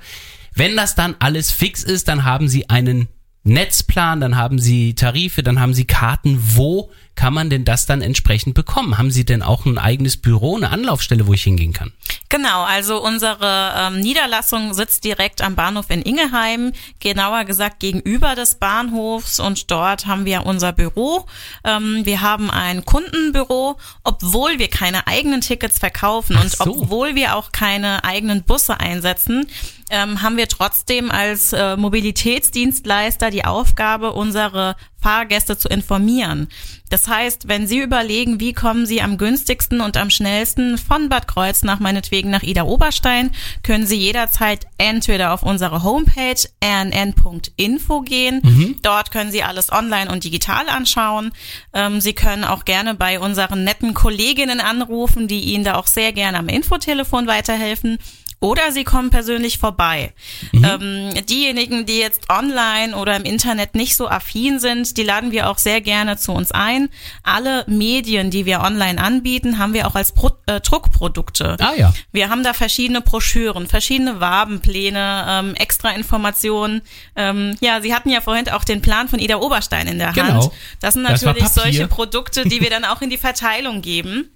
Wenn 0.54 0.75
das 0.75 0.93
dann 0.93 1.15
alles 1.19 1.51
fix 1.51 1.84
ist, 1.84 2.10
dann 2.10 2.25
haben 2.25 2.49
Sie 2.49 2.69
einen 2.69 3.08
Netzplan, 3.47 4.19
dann 4.19 4.36
haben 4.38 4.58
Sie 4.58 4.95
Tarife, 4.95 5.43
dann 5.43 5.60
haben 5.60 5.75
Sie 5.75 5.86
Karten, 5.86 6.39
wo 6.55 6.89
kann 7.13 7.34
man 7.34 7.49
denn 7.49 7.63
das 7.63 7.86
dann 7.86 8.01
entsprechend 8.01 8.55
bekommen? 8.55 8.97
Haben 8.97 9.12
Sie 9.12 9.23
denn 9.23 9.41
auch 9.41 9.65
ein 9.65 9.77
eigenes 9.77 10.17
Büro, 10.17 10.58
eine 10.58 10.69
Anlaufstelle, 10.69 11.27
wo 11.27 11.34
ich 11.34 11.43
hingehen 11.43 11.71
kann? 11.71 11.93
Genau, 12.29 12.63
also 12.63 13.01
unsere 13.01 13.73
ähm, 13.77 13.99
Niederlassung 13.99 14.73
sitzt 14.73 15.03
direkt 15.03 15.41
am 15.41 15.55
Bahnhof 15.55 15.89
in 15.89 16.01
Ingelheim, 16.01 16.73
genauer 16.99 17.45
gesagt 17.45 17.79
gegenüber 17.79 18.36
des 18.36 18.55
Bahnhofs 18.55 19.39
und 19.39 19.71
dort 19.71 20.08
haben 20.08 20.25
wir 20.25 20.45
unser 20.45 20.73
Büro. 20.73 21.25
Ähm, 21.63 22.01
wir 22.03 22.21
haben 22.21 22.51
ein 22.51 22.84
Kundenbüro, 22.84 23.77
obwohl 24.03 24.60
wir 24.60 24.69
keine 24.69 25.08
eigenen 25.08 25.41
Tickets 25.41 25.79
verkaufen 25.79 26.36
Ach 26.38 26.43
und 26.43 26.51
so. 26.51 26.63
obwohl 26.63 27.15
wir 27.15 27.36
auch 27.36 27.51
keine 27.51 28.03
eigenen 28.03 28.43
Busse 28.43 28.79
einsetzen, 28.79 29.47
ähm, 29.89 30.21
haben 30.21 30.38
wir 30.38 30.48
trotzdem 30.48 31.12
als 31.12 31.54
äh, 31.54 31.78
Mobilitätsdienstleister 31.78 33.30
die 33.30 33.45
Aufgabe, 33.45 34.13
unsere 34.13 34.76
Fahrgäste 35.00 35.56
zu 35.56 35.67
informieren. 35.67 36.48
Das 36.89 37.08
heißt, 37.08 37.48
wenn 37.48 37.67
Sie 37.67 37.80
überlegen, 37.80 38.39
wie 38.39 38.54
kommen 38.54 38.88
Sie 38.88 39.04
am 39.04 39.19
günstigsten 39.19 39.82
und 39.82 39.98
am 39.98 40.10
schnellsten 40.10 40.80
von 40.80 41.10
Bad 41.10 41.28
Kreuznach 41.28 41.80
meinetwegen 41.80 42.32
nach 42.32 42.41
Ida 42.41 42.63
Oberstein, 42.63 43.30
können 43.62 43.86
Sie 43.86 43.98
jederzeit 43.98 44.65
entweder 44.80 45.34
auf 45.34 45.43
unsere 45.43 45.84
Homepage 45.84 46.41
rnn.info 46.63 48.02
gehen. 48.02 48.41
Dort 48.82 49.12
können 49.12 49.32
Sie 49.32 49.43
alles 49.43 49.71
online 49.71 50.12
und 50.12 50.24
digital 50.24 50.67
anschauen. 50.69 51.32
Ähm, 51.74 52.02
Sie 52.02 52.13
können 52.13 52.43
auch 52.43 52.65
gerne 52.65 52.95
bei 52.95 53.19
unseren 53.19 53.63
netten 53.63 53.93
Kolleginnen 53.93 54.60
anrufen, 54.60 55.28
die 55.28 55.41
Ihnen 55.41 55.63
da 55.63 55.76
auch 55.76 55.88
sehr 55.88 56.13
gerne 56.13 56.39
am 56.39 56.50
Infotelefon 56.50 57.28
weiterhelfen. 57.28 58.00
Oder 58.45 58.71
sie 58.71 58.84
kommen 58.84 59.10
persönlich 59.10 59.58
vorbei. 59.58 60.13
Ähm, 60.53 61.10
diejenigen, 61.27 61.88
die 61.88 61.97
jetzt 61.97 62.29
online 62.29 62.95
oder 62.95 63.15
im 63.15 63.23
Internet 63.23 63.73
nicht 63.73 63.95
so 63.95 64.08
affin 64.08 64.60
sind, 64.60 64.97
die 64.97 65.03
laden 65.03 65.31
wir 65.31 65.49
auch 65.49 65.58
sehr 65.58 65.81
gerne 65.81 66.17
zu 66.17 66.31
uns 66.31 66.51
ein. 66.51 66.89
Alle 67.23 67.63
Medien, 67.67 68.29
die 68.29 68.45
wir 68.45 68.62
online 68.62 69.01
anbieten, 69.01 69.58
haben 69.58 69.73
wir 69.73 69.88
auch 69.88 69.95
als 69.95 70.12
Pro 70.12 70.29
äh, 70.45 70.60
Druckprodukte. 70.62 71.58
Ah 71.60 71.73
ja. 71.75 71.91
Wir 72.12 72.29
haben 72.29 72.43
da 72.43 72.53
verschiedene 72.53 73.01
Broschüren, 73.01 73.65
verschiedene 73.65 74.19
Wabenpläne, 74.19 75.25
ähm, 75.27 75.55
extra 75.55 75.89
Informationen. 75.91 76.84
Ähm, 77.15 77.55
ja, 77.62 77.81
Sie 77.81 77.95
hatten 77.95 78.10
ja 78.12 78.21
vorhin 78.21 78.47
auch 78.49 78.63
den 78.63 78.81
Plan 78.84 79.08
von 79.10 79.17
Ida 79.17 79.38
Oberstein 79.38 79.88
in 79.88 79.97
der 79.97 80.13
Genau. 80.13 80.43
Hand. 80.43 80.51
Das 80.81 80.93
sind 80.93 81.03
Das 81.03 81.23
natürlich 81.23 81.45
Papier. 81.45 81.63
solche 81.63 81.88
Produkte, 81.88 82.43
die 82.47 82.62
wir 82.62 82.69
dann 82.75 82.86
auch 82.86 83.01
in 83.01 83.10
die 83.10 83.17
Verteilung 83.17 83.81
geben 83.81 84.29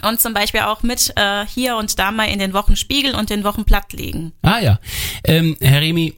und 0.00 0.20
zum 0.20 0.34
Beispiel 0.34 0.60
auch 0.60 0.82
mit 0.82 1.12
äh, 1.16 1.44
hier 1.46 1.76
und 1.76 1.98
da 1.98 2.10
mal 2.10 2.24
in 2.24 2.38
den 2.38 2.52
Wochenspiegel 2.54 3.14
und 3.14 3.30
den 3.30 3.44
Wochenblatt 3.44 3.92
legen. 3.92 4.32
Ah 4.42 4.58
ja. 4.58 4.78
Ähm, 5.24 5.56
Herr 5.60 5.80
Remy, 5.80 6.14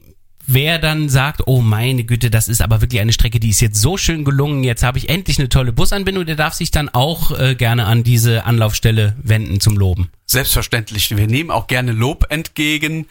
wer 0.47 0.79
dann 0.79 1.09
sagt, 1.09 1.41
oh 1.47 1.61
meine 1.61 2.03
Güte, 2.03 2.29
das 2.29 2.47
ist 2.47 2.61
aber 2.61 2.81
wirklich 2.81 3.01
eine 3.01 3.13
Strecke, 3.13 3.39
die 3.39 3.49
ist 3.49 3.61
jetzt 3.61 3.81
so 3.81 3.97
schön 3.97 4.23
gelungen, 4.23 4.63
jetzt 4.63 4.83
habe 4.83 4.97
ich 4.97 5.09
endlich 5.09 5.39
eine 5.39 5.49
tolle 5.49 5.73
Busanbindung, 5.73 6.25
der 6.25 6.35
darf 6.35 6.53
sich 6.53 6.71
dann 6.71 6.89
auch 6.89 7.37
äh, 7.37 7.55
gerne 7.55 7.85
an 7.85 8.03
diese 8.03 8.45
Anlaufstelle 8.45 9.15
wenden 9.21 9.59
zum 9.59 9.77
Loben. 9.77 10.09
Selbstverständlich. 10.25 11.15
Wir 11.15 11.27
nehmen 11.27 11.51
auch 11.51 11.67
gerne 11.67 11.91
Lob 11.91 12.25
entgegen. 12.29 13.05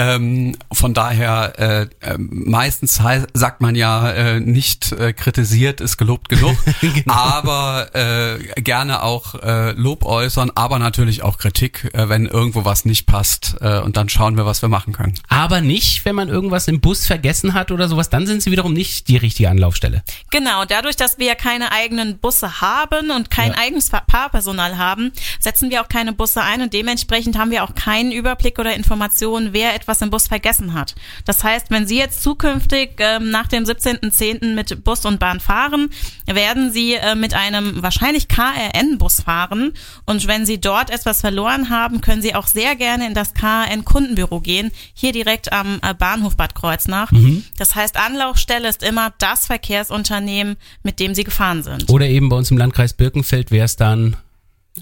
Ähm, 0.00 0.56
von 0.72 0.94
daher, 0.94 1.52
äh, 1.58 1.82
äh, 2.00 2.16
meistens 2.18 3.00
hei- 3.00 3.26
sagt 3.34 3.60
man 3.60 3.74
ja, 3.74 4.10
äh, 4.10 4.40
nicht 4.40 4.92
äh, 4.92 5.12
kritisiert 5.12 5.80
ist 5.82 5.98
gelobt 5.98 6.28
genug, 6.30 6.56
aber 7.06 7.90
äh, 7.94 8.38
gerne 8.62 9.02
auch 9.02 9.34
äh, 9.42 9.72
Lob 9.72 10.04
äußern, 10.06 10.50
aber 10.54 10.78
natürlich 10.78 11.22
auch 11.22 11.36
Kritik, 11.36 11.90
äh, 11.92 12.08
wenn 12.08 12.24
irgendwo 12.26 12.64
was 12.64 12.84
nicht 12.86 13.06
passt 13.06 13.56
äh, 13.60 13.80
und 13.80 13.96
dann 13.98 14.08
schauen 14.08 14.36
wir, 14.36 14.46
was 14.46 14.62
wir 14.62 14.68
machen 14.70 14.92
können. 14.94 15.14
Aber 15.28 15.60
nicht, 15.60 16.04
wenn 16.06 16.14
man 16.14 16.28
irgendwas 16.28 16.66
im 16.68 16.80
Bus 16.80 17.06
vergessen 17.06 17.52
hat 17.54 17.70
oder 17.70 17.88
sowas, 17.88 18.08
dann 18.08 18.26
sind 18.26 18.42
sie 18.42 18.50
wiederum 18.50 18.72
nicht 18.72 19.08
die 19.08 19.16
richtige 19.18 19.50
Anlaufstelle. 19.50 20.02
Genau, 20.30 20.64
dadurch, 20.64 20.96
dass 20.96 21.18
wir 21.18 21.34
keine 21.34 21.72
eigenen 21.72 22.18
Busse 22.18 22.60
haben 22.62 23.10
und 23.10 23.30
kein 23.30 23.50
Ja. 23.52 23.58
eigenes 23.58 23.90
Fahrpersonal 23.90 24.78
haben, 24.78 25.12
setzen 25.40 25.70
wir 25.70 25.82
auch 25.82 25.88
keine 25.88 26.12
Busse 26.12 26.40
ein 26.42 26.62
und 26.62 26.72
dementsprechend 26.72 27.36
haben 27.36 27.50
wir 27.50 27.64
auch 27.64 27.74
keinen 27.74 28.12
Überblick 28.12 28.58
oder 28.58 28.74
Informationen, 28.74 29.52
wer 29.52 29.74
etwas 29.74 29.89
im 30.00 30.10
Bus 30.10 30.28
vergessen 30.28 30.74
hat. 30.74 30.94
Das 31.24 31.42
heißt, 31.44 31.70
wenn 31.70 31.86
Sie 31.86 31.98
jetzt 31.98 32.22
zukünftig 32.22 32.92
ähm, 32.98 33.30
nach 33.30 33.48
dem 33.48 33.64
17.10. 33.64 34.54
mit 34.54 34.84
Bus 34.84 35.04
und 35.04 35.18
Bahn 35.18 35.40
fahren, 35.40 35.90
werden 36.26 36.72
Sie 36.72 36.94
äh, 36.94 37.14
mit 37.14 37.34
einem 37.34 37.82
wahrscheinlich 37.82 38.28
KRN-Bus 38.28 39.22
fahren 39.22 39.72
und 40.06 40.26
wenn 40.26 40.46
Sie 40.46 40.60
dort 40.60 40.90
etwas 40.90 41.20
verloren 41.20 41.70
haben, 41.70 42.00
können 42.00 42.22
Sie 42.22 42.34
auch 42.34 42.46
sehr 42.46 42.76
gerne 42.76 43.06
in 43.06 43.14
das 43.14 43.34
KRN-Kundenbüro 43.34 44.40
gehen, 44.40 44.70
hier 44.94 45.12
direkt 45.12 45.52
am 45.52 45.80
äh, 45.82 45.94
Bahnhof 45.94 46.36
Bad 46.36 46.54
Kreuznach. 46.54 47.10
Das 47.58 47.74
heißt, 47.74 47.96
Anlaufstelle 47.96 48.68
ist 48.68 48.82
immer 48.82 49.12
das 49.18 49.46
Verkehrsunternehmen, 49.46 50.56
mit 50.82 51.00
dem 51.00 51.14
Sie 51.14 51.24
gefahren 51.24 51.62
sind. 51.62 51.90
Oder 51.90 52.06
eben 52.06 52.28
bei 52.28 52.36
uns 52.36 52.50
im 52.50 52.58
Landkreis 52.58 52.92
Birkenfeld 52.92 53.50
wäre 53.50 53.64
es 53.64 53.76
dann, 53.76 54.16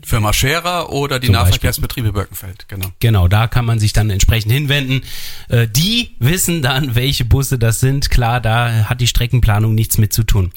Firma 0.04 0.32
Scherer 0.32 0.90
oder 0.90 1.18
die 1.18 1.26
Zum 1.26 1.34
Beispiel. 1.34 1.48
Nahverkehrsbetriebe 1.50 2.12
Birkenfeld, 2.12 2.68
genau. 2.68 2.88
genau, 3.00 3.28
da 3.28 3.46
kann 3.46 3.64
man 3.64 3.78
sich 3.78 3.92
dann 3.92 4.11
entsprechend 4.11 4.52
hinwenden. 4.52 5.02
Äh, 5.48 5.68
die 5.68 6.16
wissen 6.18 6.62
dann, 6.62 6.94
welche 6.94 7.24
Busse 7.24 7.58
das 7.58 7.80
sind. 7.80 8.11
Klar, 8.11 8.40
da 8.40 8.88
hat 8.88 9.00
die 9.00 9.06
Streckenplanung 9.06 9.74
nichts 9.74 9.98
mit 9.98 10.12
zu 10.12 10.24
tun. 10.24 10.52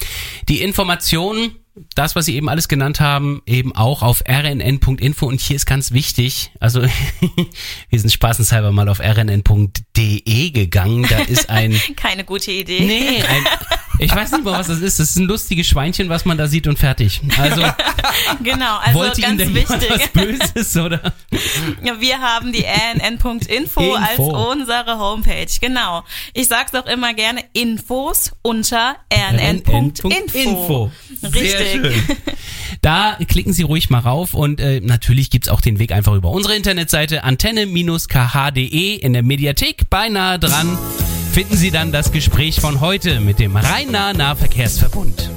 Die 0.48 0.62
Informationen, 0.62 1.52
das, 1.94 2.14
was 2.14 2.26
Sie 2.26 2.36
eben 2.36 2.48
alles 2.48 2.68
genannt 2.68 3.00
haben, 3.00 3.42
eben 3.46 3.74
auch 3.74 4.02
auf 4.02 4.22
rnn.info 4.28 5.26
und 5.26 5.40
hier 5.40 5.56
ist 5.56 5.66
ganz 5.66 5.92
wichtig, 5.92 6.50
also 6.60 6.82
wir 7.88 8.00
sind 8.00 8.10
spaßenshalber 8.10 8.72
mal 8.72 8.88
auf 8.88 9.00
rnn.de 9.00 10.50
gegangen, 10.50 11.06
da 11.08 11.18
ist 11.18 11.48
ein 11.48 11.72
Keine 11.96 12.24
gute 12.24 12.50
Idee. 12.50 12.80
Nee, 12.80 13.22
ein, 13.22 13.46
ich 14.04 14.14
weiß 14.14 14.32
nicht 14.32 14.44
mal, 14.44 14.58
was 14.58 14.66
das 14.66 14.80
ist. 14.80 14.98
Das 14.98 15.10
ist 15.10 15.16
ein 15.16 15.24
lustiges 15.26 15.66
Schweinchen, 15.66 16.08
was 16.08 16.24
man 16.24 16.36
da 16.38 16.46
sieht 16.46 16.66
und 16.66 16.78
fertig. 16.78 17.20
Also, 17.38 17.62
Genau, 18.42 18.78
also 18.78 18.98
wollte 18.98 19.20
Ihnen 19.20 19.38
ganz 19.38 19.52
denn 19.52 19.56
jemand 19.56 19.90
was 19.90 19.98
wichtig. 20.00 20.12
Böses, 20.12 20.76
oder? 20.76 21.12
Ja, 21.82 22.00
Wir 22.00 22.18
haben 22.20 22.52
die 22.52 22.64
rnn.info 22.64 23.94
als 23.94 24.18
unsere 24.18 24.98
Homepage. 24.98 25.46
Genau. 25.60 26.04
Ich 26.34 26.48
sag's 26.48 26.74
auch 26.74 26.86
immer 26.86 27.14
gerne 27.14 27.44
Infos 27.52 28.32
unter 28.42 28.96
rnn.info. 29.12 30.08
Info. 30.32 30.92
Richtig. 31.22 31.92
Da 32.80 33.16
klicken 33.28 33.52
Sie 33.52 33.62
ruhig 33.62 33.90
mal 33.90 34.00
rauf 34.00 34.34
und 34.34 34.60
äh, 34.60 34.80
natürlich 34.80 35.30
gibt's 35.30 35.48
auch 35.48 35.60
den 35.60 35.78
Weg 35.78 35.92
einfach 35.92 36.14
über 36.14 36.30
unsere 36.30 36.56
Internetseite 36.56 37.24
antenne-kh.de 37.24 38.94
in 38.94 39.12
der 39.12 39.22
Mediathek 39.22 39.90
beinahe 39.90 40.38
dran. 40.38 40.78
Finden 41.32 41.56
Sie 41.56 41.70
dann 41.70 41.92
das 41.92 42.12
Gespräch 42.12 42.60
von 42.60 42.80
heute 42.80 43.20
mit 43.20 43.38
dem 43.38 43.56
Rhein-Nahe-Nahverkehrsverbund. 43.56 45.30